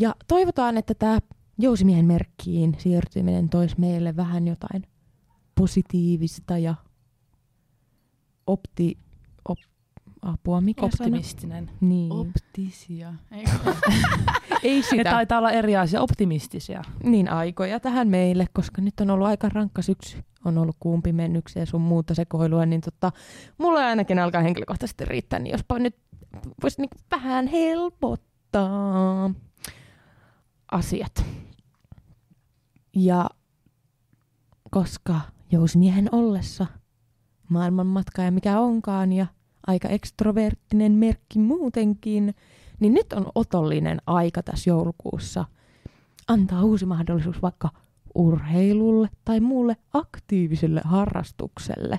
[0.00, 1.18] Ja toivotaan, että tämä
[1.58, 4.82] jousimiehen merkkiin siirtyminen toisi meille vähän jotain
[5.54, 6.74] positiivista ja
[8.46, 9.07] opti, op,
[10.22, 11.66] apua, mikä Optimistinen.
[11.66, 11.78] sana?
[11.80, 12.12] Niin.
[12.12, 13.14] Optisia.
[13.32, 13.50] Eikö?
[14.62, 15.10] Ei Ne sitä.
[15.10, 16.82] taitaa olla eri asia, optimistisia.
[17.04, 20.18] niin aikoja tähän meille, koska nyt on ollut aika rankka syksy.
[20.44, 23.12] On ollut kuumpimennyksiä ja sun muuta sekoilua, niin tota,
[23.58, 25.96] mulla ainakin alkaa henkilökohtaisesti riittää, niin jospa nyt
[26.62, 29.30] voisi niinku vähän helpottaa
[30.72, 31.24] asiat.
[32.96, 33.30] Ja
[34.70, 35.20] koska
[35.52, 36.66] jousimiehen ollessa
[37.48, 39.26] maailmanmatkaaja mikä onkaan ja
[39.66, 42.34] aika ekstroverttinen merkki muutenkin,
[42.80, 45.44] niin nyt on otollinen aika tässä joulukuussa
[46.28, 47.68] antaa uusi mahdollisuus vaikka
[48.14, 51.98] urheilulle tai muulle aktiiviselle harrastukselle.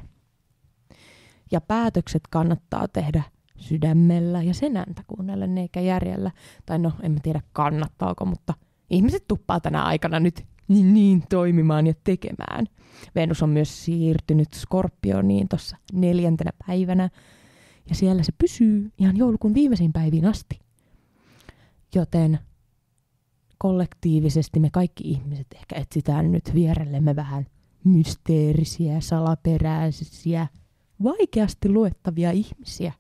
[1.52, 3.24] Ja päätökset kannattaa tehdä
[3.58, 6.32] sydämellä ja senäntä kuunnellen eikä järjellä.
[6.66, 8.54] Tai no, en mä tiedä kannattaako, mutta
[8.90, 12.66] ihmiset tuppaa tänä aikana nyt niin, niin toimimaan ja tekemään.
[13.16, 17.10] Venus on myös siirtynyt Skorpioniin tuossa neljäntenä päivänä,
[17.90, 20.60] ja siellä se pysyy ihan joulukuun viimeisiin päiviin asti.
[21.96, 22.40] Joten
[23.58, 27.46] kollektiivisesti me kaikki ihmiset ehkä etsitään nyt vierellemme vähän
[27.84, 30.48] mysteerisiä, salaperäisiä,
[31.04, 32.94] vaikeasti luettavia ihmisiä.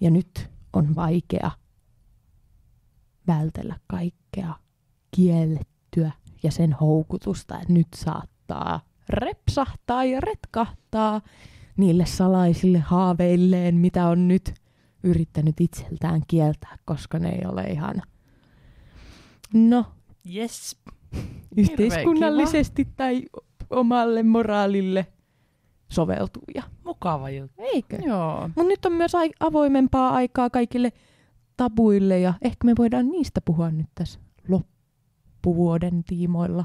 [0.00, 1.50] Ja nyt on vaikea
[3.26, 4.54] vältellä kaikkea
[5.10, 6.12] kiellettyä
[6.42, 11.20] ja sen houkutusta, että nyt saattaa repsahtaa ja retkahtaa
[11.76, 14.54] niille salaisille haaveilleen, mitä on nyt
[15.02, 18.02] yrittänyt itseltään kieltää, koska ne ei ole ihan,
[19.54, 19.84] no,
[20.34, 20.76] Yes.
[21.56, 23.22] yhteiskunnallisesti tai
[23.70, 25.06] omalle moraalille
[25.88, 26.62] soveltuvia.
[26.84, 27.62] Mukava juttu.
[27.62, 27.96] Eikö?
[28.06, 28.40] Joo.
[28.48, 30.92] Mutta nyt on myös avoimempaa aikaa kaikille
[31.56, 36.64] tabuille ja ehkä me voidaan niistä puhua nyt tässä loppuvuoden tiimoilla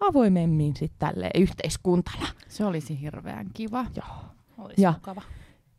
[0.00, 2.26] avoimemmin sitten tälleen yhteiskuntana.
[2.48, 3.86] Se olisi hirveän kiva.
[4.58, 5.22] Olisi Ja- mukava.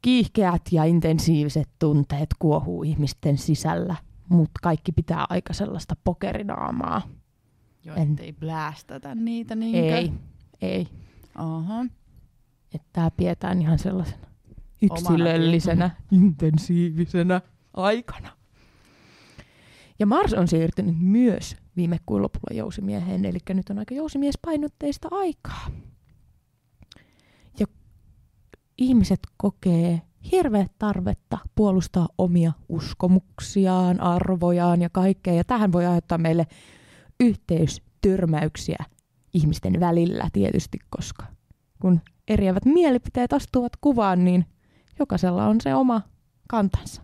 [0.01, 3.95] Kiihkeät ja intensiiviset tunteet kuohuu ihmisten sisällä,
[4.29, 7.01] mutta kaikki pitää aika sellaista pokerinaamaa.
[7.85, 9.97] Jo, En- ettei blästätä niitä niinkö?
[9.97, 10.11] Ei,
[10.61, 10.87] ei.
[11.35, 11.85] Aha.
[12.75, 14.27] Että tämä pidetään ihan sellaisena
[14.81, 17.41] yksilöllisenä, intensiivisenä
[17.73, 18.29] aikana.
[19.99, 25.67] Ja Mars on siirtynyt myös viime kuun lopulla jousimieheen, eli nyt on aika jousimiespainotteista aikaa.
[27.59, 27.65] Ja
[28.77, 35.33] ihmiset kokee hirveät tarvetta puolustaa omia uskomuksiaan, arvojaan ja kaikkea.
[35.33, 36.47] Ja tähän voi aiheuttaa meille
[37.19, 38.85] yhteystyrmäyksiä
[39.33, 41.25] ihmisten välillä tietysti, koska
[41.81, 44.45] kun eriävät mielipiteet astuvat kuvaan, niin
[44.99, 46.01] jokaisella on se oma
[46.47, 47.01] kantansa,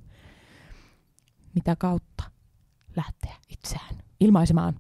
[1.56, 2.35] mitä kautta
[2.96, 4.80] lähteä itseään ilmaisemaan.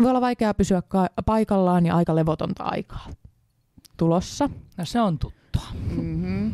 [0.00, 3.08] Voi olla vaikeaa pysyä ka- paikallaan ja aika levotonta aikaa
[3.96, 4.50] tulossa.
[4.76, 5.66] No se on tuttua.
[5.96, 6.52] Mm-hmm.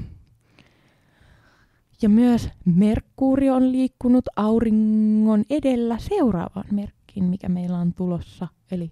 [2.02, 8.90] Ja myös Merkkuuri on liikkunut auringon edellä seuraavaan merkkiin, mikä meillä on tulossa, eli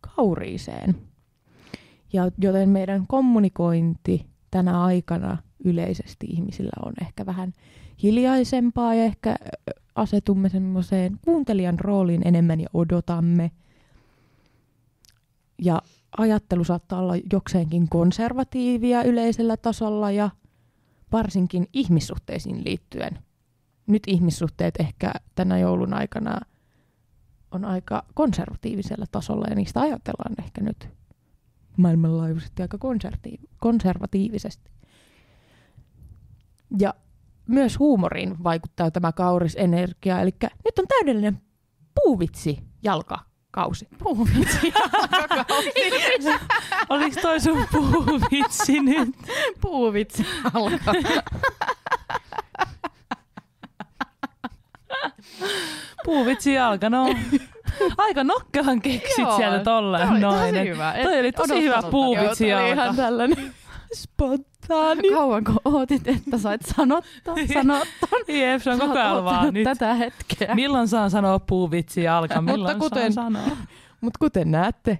[0.00, 0.94] kauriiseen.
[2.12, 7.52] Ja joten meidän kommunikointi tänä aikana yleisesti ihmisillä on ehkä vähän
[8.02, 9.36] hiljaisempaa ja ehkä
[9.94, 13.50] asetumme semmoiseen kuuntelijan rooliin enemmän ja odotamme.
[15.62, 15.82] Ja
[16.18, 20.30] ajattelu saattaa olla jokseenkin konservatiivia yleisellä tasolla ja
[21.12, 23.18] varsinkin ihmissuhteisiin liittyen.
[23.86, 26.40] Nyt ihmissuhteet ehkä tänä joulun aikana
[27.50, 30.88] on aika konservatiivisella tasolla ja niistä ajatellaan ehkä nyt
[31.76, 34.70] maailmanlaajuisesti aika konservatiiv- konservatiivisesti.
[36.78, 36.94] Ja
[37.48, 40.30] myös huumoriin vaikuttaa tämä kaurisenergia, eli
[40.64, 41.40] nyt on täydellinen
[41.94, 43.88] puuvitsi jalkakausi.
[43.98, 44.72] Puuvitsi.
[46.88, 49.08] Oliko toi sun puuvitsi nyt?
[49.60, 50.94] Puuvitsi alkaa.
[56.04, 57.14] Puuvitsi jalka, no.
[57.98, 60.08] Aika nokkelan keksit Joo, sieltä tolleen.
[60.08, 60.54] Toi oli noin.
[60.54, 60.92] tosi hyvä.
[60.92, 62.48] Et Toi oli tosi hyvä puuvitsi.
[62.48, 62.82] Joo, toi oli jalka.
[62.84, 63.54] ihan tällainen
[64.64, 65.10] spontaani.
[65.10, 68.18] Kauanko ootit, että sait sanottaa, sanottaa?
[68.28, 69.64] Jep, se on koko ajan vaan nyt.
[69.64, 70.54] tätä hetkeä.
[70.54, 72.00] Milloin saan sanoa puuvitsi?
[72.20, 73.56] Mutta Milloin kuten- saan sanoa?
[74.00, 74.98] Mutta kuten näette,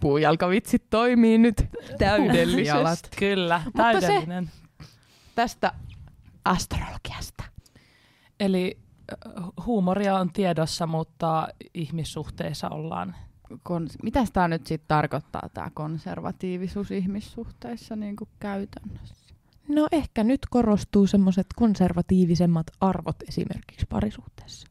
[0.00, 1.56] puujalkavitsit toimii nyt
[1.98, 3.08] täydellisesti.
[3.18, 4.50] Kyllä, Mutta se- täydellinen.
[5.34, 5.72] Tästä
[6.44, 7.44] astrologiasta.
[8.40, 8.78] Eli
[9.66, 13.16] huumoria on tiedossa, mutta ihmissuhteissa ollaan.
[13.54, 19.34] Kons- Mitäs tämä nyt sitten tarkoittaa, tämä konservatiivisuus ihmissuhteissa niin kuin käytännössä?
[19.68, 24.68] No ehkä nyt korostuu semmoiset konservatiivisemmat arvot esimerkiksi parisuhteessa.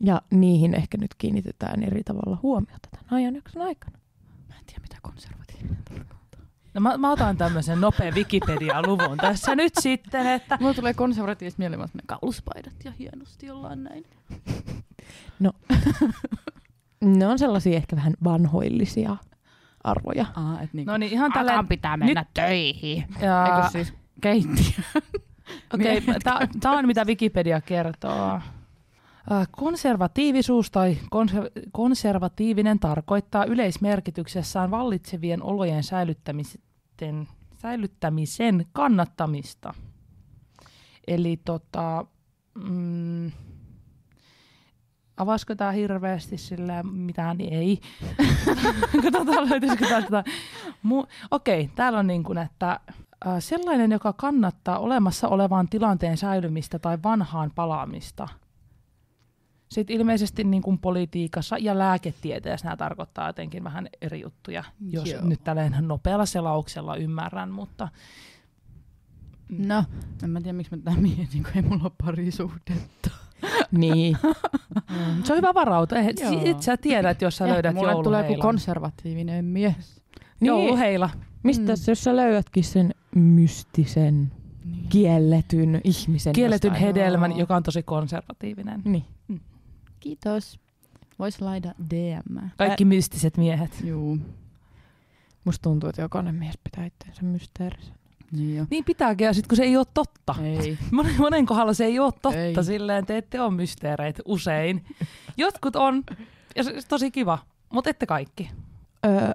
[0.00, 3.98] Ja niihin ehkä nyt kiinnitetään eri tavalla huomiota tämän ajanjakson aikana.
[4.48, 6.40] Mä en tiedä, mitä konservatiivinen tarkoittaa.
[6.74, 11.88] No mä, mä otan tämmöisen nopean Wikipedia-luvun tässä nyt sitten, että Mulla tulee konservatiivista mieleen
[11.88, 14.04] semmonen kauluspaidat ja hienosti ollaan näin.
[17.02, 19.16] Ne on sellaisia ehkä vähän vanhoillisia
[19.84, 20.26] arvoja.
[20.36, 22.28] Aa, et niinku, no niin ihan tälleen, pitää mennä nyt...
[22.34, 23.04] töihin.
[23.20, 24.84] ja, Eikö siis keittiö?
[25.74, 26.02] okei,
[26.60, 28.40] tämä on mitä Wikipedia kertoo.
[29.50, 39.74] Konservatiivisuus tai konser- konservatiivinen tarkoittaa yleismerkityksessään vallitsevien olojen säilyttämisen, säilyttämisen kannattamista.
[41.06, 42.04] Eli tota,
[42.54, 43.32] mm,
[45.22, 47.80] avaisiko tämä hirveästi sillä mitään, niin ei.
[49.02, 50.24] Katsotaan, löytyisikö täältä.
[50.86, 52.80] Mu- Okei, täällä on niin kuin, että
[53.38, 58.28] sellainen, joka kannattaa olemassa olevan tilanteen säilymistä tai vanhaan palaamista.
[59.68, 65.24] Sitten ilmeisesti niin kuin politiikassa ja lääketieteessä nämä tarkoittaa jotenkin vähän eri juttuja, jos Joo.
[65.24, 67.88] nyt tälleen nopealla selauksella ymmärrän, mutta
[69.58, 69.84] No,
[70.22, 73.10] en mä tiedä miksi mä tätä mietin, kun ei mulla ole parisuhdetta.
[73.70, 74.16] Niin.
[74.90, 75.98] mm, se on hyvä varautua.
[75.98, 76.42] Joo.
[76.44, 80.02] Sit sä tiedät, jos sä löydät mulle tulee joku konservatiivinen mies.
[80.40, 80.46] Niin.
[80.48, 81.10] Jouluheila.
[81.42, 81.78] Mistä Mm.
[81.88, 84.32] jos sä löydätkin sen mystisen,
[84.64, 84.88] Niin.
[84.88, 86.86] kielletyn ihmisen Kielletyn jostain?
[86.86, 87.40] hedelmän, Joo.
[87.40, 88.82] joka on tosi konservatiivinen.
[88.84, 89.04] Niin.
[90.00, 90.60] Kiitos.
[91.18, 92.38] Vois laida DM.
[92.56, 93.70] Kaikki mystiset miehet.
[93.84, 94.18] Juu.
[95.44, 97.94] Musta tuntuu, että jokainen mies pitää itseänsä mysteerisen.
[98.32, 98.66] Niin jo.
[98.70, 100.34] Niin pitääkin, ja sitten kun se ei ole totta.
[100.42, 100.78] Ei.
[100.92, 102.64] Monen, monen kohdalla se ei ole totta, Ei.
[102.64, 104.84] silleen te ette ole mysteereitä usein.
[105.36, 106.04] Jotkut on,
[106.56, 107.38] ja se, se tosi kiva.
[107.72, 108.50] Mutta ette kaikki.
[109.06, 109.30] Öö,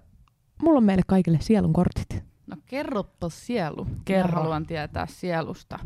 [0.61, 2.23] mulla on meille kaikille sielun kortit.
[2.47, 3.87] No kerroppa sielu.
[4.05, 4.31] Kerro.
[4.31, 5.79] Mä haluan tietää sielusta.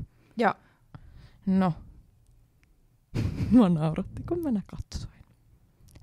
[1.46, 1.74] No.
[3.52, 5.12] Mua nauratti, kun mä katsoin.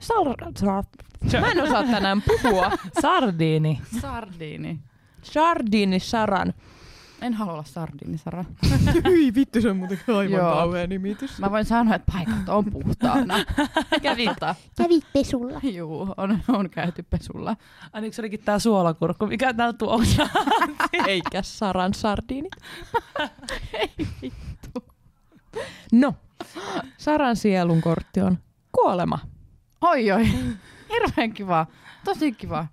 [0.01, 2.71] Sal- sal- mä en osaa tänään puhua.
[3.01, 3.81] Sardiini.
[4.01, 4.81] Sardiini.
[5.23, 6.55] Sardini Saran.
[7.23, 8.45] En halua olla sardiini, Sara.
[9.09, 11.39] Hyi vittu, se on muuten aivan kauhea nimitys.
[11.39, 13.35] Mä voin sanoa, että paikat on puhtaana.
[14.03, 14.31] Kävit.
[14.77, 15.61] Kävit pesulla.
[15.63, 17.57] Juu, on, on käyty pesulla.
[17.93, 20.29] Aina se olikin tää suolakurkku, mikä täällä tuossa.
[21.07, 22.53] Eikä Saran sardinit.
[25.93, 26.15] No,
[26.99, 28.39] Saran sielun kortti on
[28.73, 29.19] kuolema.
[29.81, 30.29] Oi oi,
[30.93, 31.67] hirveän kiva.
[32.05, 32.67] Tosi kiva.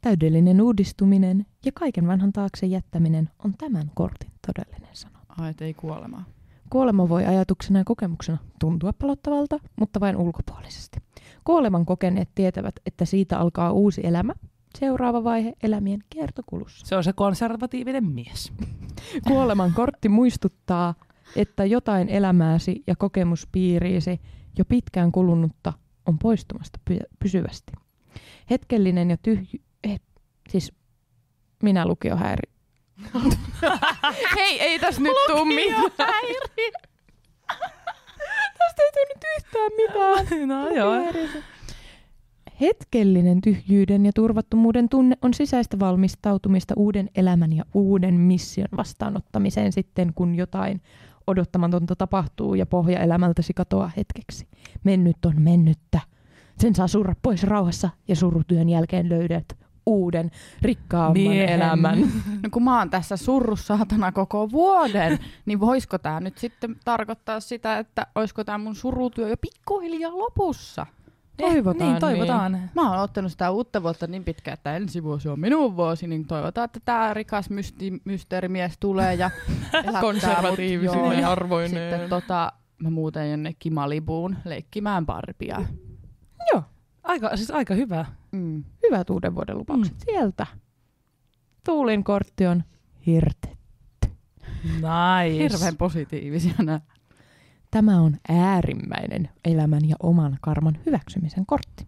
[0.00, 5.18] Täydellinen uudistuminen ja kaiken vanhan taakse jättäminen on tämän kortin todellinen sana.
[5.28, 6.24] Ai, ei kuolemaa.
[6.70, 10.98] Kuolema voi ajatuksena ja kokemuksena tuntua pelottavalta, mutta vain ulkopuolisesti.
[11.44, 14.34] Kuoleman kokeneet tietävät, että siitä alkaa uusi elämä,
[14.78, 16.86] seuraava vaihe elämien kiertokulussa.
[16.86, 18.52] Se on se konservatiivinen mies.
[19.28, 20.94] Kuoleman kortti muistuttaa,
[21.36, 24.20] että jotain elämääsi ja kokemuspiiriisi
[24.58, 25.72] jo pitkään kulunutta
[26.06, 27.72] on poistumasta py- pysyvästi.
[28.50, 29.60] Hetkellinen ja tyhjy...
[29.84, 30.00] Eh,
[30.48, 30.72] siis
[31.62, 32.52] minä lukiohäiri.
[34.36, 35.86] Hei, ei tässä nyt tuu mitään.
[38.58, 40.48] Tästä ei tuu nyt yhtään mitään.
[40.48, 40.92] No joo.
[42.60, 50.12] Hetkellinen tyhjyyden ja turvattomuuden tunne on sisäistä valmistautumista uuden elämän ja uuden mission vastaanottamiseen sitten,
[50.14, 50.80] kun jotain
[51.26, 54.48] odottamatonta tapahtuu ja pohja elämältäsi katoaa hetkeksi.
[54.84, 56.00] Mennyt on mennyttä.
[56.58, 59.44] Sen saa surra pois rauhassa ja surutyön jälkeen löydät
[59.88, 60.30] uuden,
[60.62, 61.48] rikkaamman Miehen.
[61.48, 61.98] elämän.
[62.42, 67.40] No kun mä oon tässä surrut saatana koko vuoden, niin voisiko tää nyt sitten tarkoittaa
[67.40, 70.86] sitä, että oisko tää mun surutyö jo pikkuhiljaa lopussa?
[71.36, 72.70] Toivotaan niin, toivotaan.
[72.74, 76.26] Mä oon ottanut sitä uutta vuotta niin pitkään, että ensi vuosi on minun vuosi, niin
[76.26, 79.30] toivotaan, että tämä rikas mysti, mysteerimies tulee ja
[80.82, 81.90] joo, ja arvoineen.
[81.90, 85.62] Sitten tota, mä muuten jonnekin Malibuun leikkimään Barbia.
[86.52, 86.62] Joo,
[87.08, 88.06] Aika, siis aika hyvä.
[88.32, 88.64] Mm.
[88.82, 90.00] hyvät uuden vuoden lupaukset mm.
[90.04, 90.46] sieltä.
[91.64, 92.64] Tuulin kortti on
[93.06, 93.56] hirte.
[94.64, 95.38] Nice.
[95.38, 96.54] Hirveän positiivisia.
[97.70, 101.86] Tämä on äärimmäinen elämän ja oman karman hyväksymisen kortti.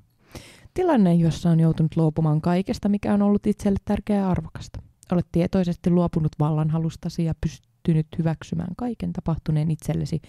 [0.75, 4.83] Tilanne, jossa on joutunut luopumaan kaikesta, mikä on ollut itselle tärkeää ja arvokasta.
[5.13, 10.21] Olet tietoisesti luopunut vallanhalustasi ja pystynyt hyväksymään kaiken tapahtuneen itsellesi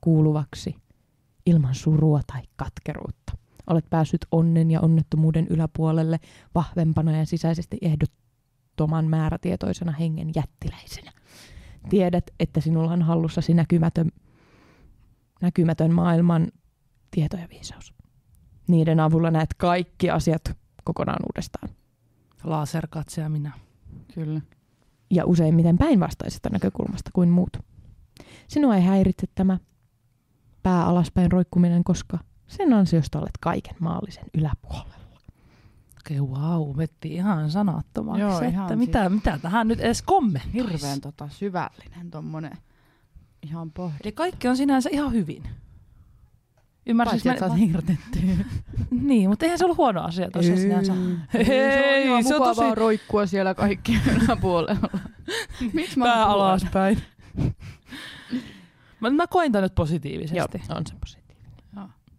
[0.00, 0.76] kuuluvaksi
[1.46, 3.39] ilman surua tai katkeruutta.
[3.66, 6.20] Olet päässyt onnen ja onnettomuuden yläpuolelle
[6.54, 11.12] vahvempana ja sisäisesti ehdottoman määrätietoisena hengen jättiläisenä.
[11.88, 14.10] Tiedät, että sinulla on hallussasi näkymätön
[15.40, 16.48] näkymätön maailman
[17.10, 17.94] tieto ja viisaus.
[18.68, 20.42] Niiden avulla näet kaikki asiat
[20.84, 21.68] kokonaan uudestaan.
[22.44, 23.52] Laserkatse ja minä.
[24.14, 24.40] Kyllä.
[25.10, 27.56] Ja useimmiten päinvastaisesta näkökulmasta kuin muut.
[28.48, 29.58] Sinua ei häiritse tämä
[30.62, 32.18] pää alaspäin roikkuminen, koska
[32.50, 34.94] sen ansiosta olet kaiken maallisen yläpuolella.
[36.00, 40.54] Okei, okay, wow, vetti ihan sanattomaksi, Joo, että ihan mitä, mitä tähän nyt edes kommentoisi.
[40.54, 42.58] Hirveän tota, syvällinen tommonen
[43.42, 43.96] ihan pohdi.
[44.04, 45.42] Eli kaikki on sinänsä ihan hyvin.
[46.96, 48.20] Paitsi, että sä oot hirtetty.
[48.90, 50.92] Niin, mutta eihän se ollut huono asia tosiaan sinänsä.
[51.34, 54.88] Ei, Hei, se on, se on mukavaa tosi- roikkua siellä kaikki yläpuolella.
[55.72, 57.02] Miksi mä Pää alaspäin.
[59.00, 60.40] mä, mä koin tän nyt positiivisesti.
[60.40, 61.19] on se positiivinen.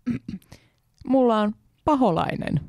[1.08, 1.54] Mulla on
[1.86, 2.60] paholainen.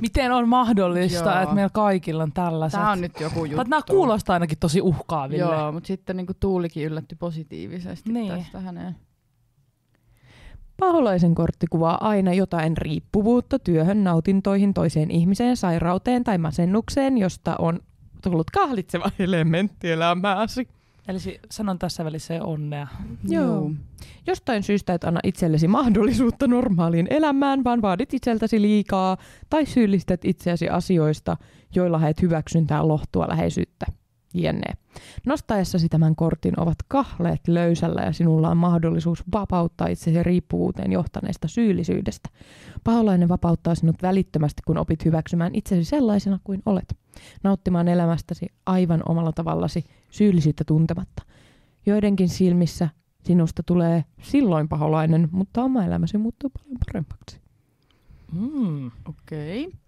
[0.00, 1.42] Miten on mahdollista, Joo.
[1.42, 2.80] että meillä kaikilla on tällaiset?
[2.80, 3.62] Tää on nyt joku juttu.
[3.70, 5.42] Nämä kuulostaa ainakin tosi uhkaaville.
[5.42, 8.32] Joo, mutta sitten niinku Tuulikin yllätti positiivisesti Niin.
[8.32, 8.96] tästä häneen.
[10.80, 17.80] Paholaisen kortti kuvaa aina jotain riippuvuutta työhön, nautintoihin, toiseen ihmiseen, sairauteen tai masennukseen, josta on
[18.22, 20.68] tullut kahlitseva elementti elämääsi.
[21.08, 21.18] Eli
[21.50, 22.86] sanon tässä välissä onnea.
[23.28, 23.70] Joo.
[24.26, 29.16] Jostain syystä et anna itsellesi mahdollisuutta normaaliin elämään, vaan vaadit itseltäsi liikaa
[29.50, 31.36] tai syyllistät itseäsi asioista,
[31.74, 33.86] joilla haet hyväksyntää, lohtua, läheisyyttä.
[34.36, 34.72] Jenne.
[35.26, 42.28] Nostaessasi tämän kortin ovat kahleet löysällä ja sinulla on mahdollisuus vapauttaa itsesi riippuvuuteen johtaneesta syyllisyydestä.
[42.84, 47.03] Paholainen vapauttaa sinut välittömästi, kun opit hyväksymään itsesi sellaisena kuin olet.
[47.42, 51.22] Nauttimaan elämästäsi aivan omalla tavallasi syyllisyyttä tuntematta.
[51.86, 52.88] Joidenkin silmissä
[53.24, 57.40] sinusta tulee silloin paholainen, mutta oma elämäsi muuttuu paljon paremmaksi.
[58.32, 58.90] Mm.
[59.08, 59.66] Okei.
[59.66, 59.78] Okay.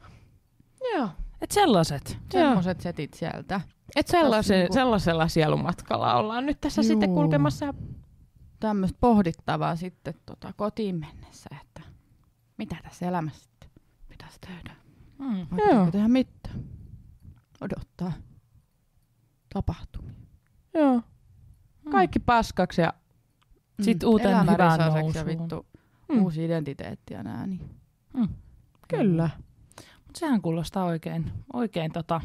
[0.95, 1.09] Joo.
[1.41, 2.19] Et sellaiset.
[2.33, 3.61] Semmoiset setit sieltä.
[3.97, 6.89] Et sellaisen, niinku- sellaisella sielumatkalla ollaan nyt tässä Juu.
[6.89, 7.75] sitten kulkemassa.
[8.61, 11.81] Tämmöistä pohdittavaa sitten tota, kotiin mennessä, että
[12.59, 13.71] mitä tässä elämässä sitten
[14.09, 14.77] pitäisi tehdä.
[15.19, 15.47] Mm.
[15.51, 16.65] Voitteko tehdä mitään?
[17.61, 18.13] Odottaa
[19.55, 20.13] tapahtumia.
[20.75, 20.95] Joo.
[21.85, 21.91] Mm.
[21.91, 22.93] Kaikki paskaksi ja
[23.83, 25.31] Sit uuteen elämä hyvään risaiseksi nousuun.
[25.31, 25.67] ja vittu
[26.09, 26.23] Mm.
[26.23, 27.47] uusi identiteetti ja nää.
[27.47, 27.61] Niin.
[28.89, 29.31] kyllä.
[30.07, 32.21] Mut sehän kuulostaa oikein, oikein tota,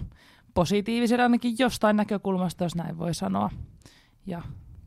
[0.54, 3.50] positiiviselle ainakin jostain näkökulmasta, jos näin voi sanoa.
[4.26, 4.42] Ja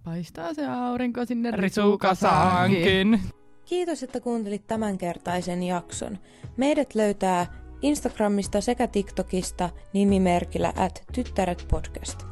[0.05, 3.21] Paistaa se aurinko sinne risukasaankin.
[3.65, 6.19] Kiitos, että kuuntelit tämänkertaisen jakson.
[6.57, 7.47] Meidät löytää
[7.85, 12.23] Instagramista sekä TikTokista nimimerkillä at tyttäret podcast.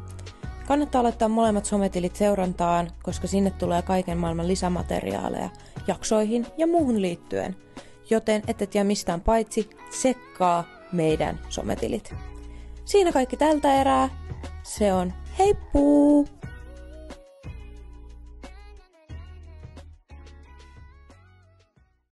[0.66, 5.50] Kannattaa laittaa molemmat sometilit seurantaan, koska sinne tulee kaiken maailman lisämateriaaleja
[5.86, 7.56] jaksoihin ja muuhun liittyen.
[8.10, 12.14] Joten ette jää mistään paitsi sekkaa meidän sometilit.
[12.84, 14.08] Siinä kaikki tältä erää.
[14.62, 16.28] Se on heippuu!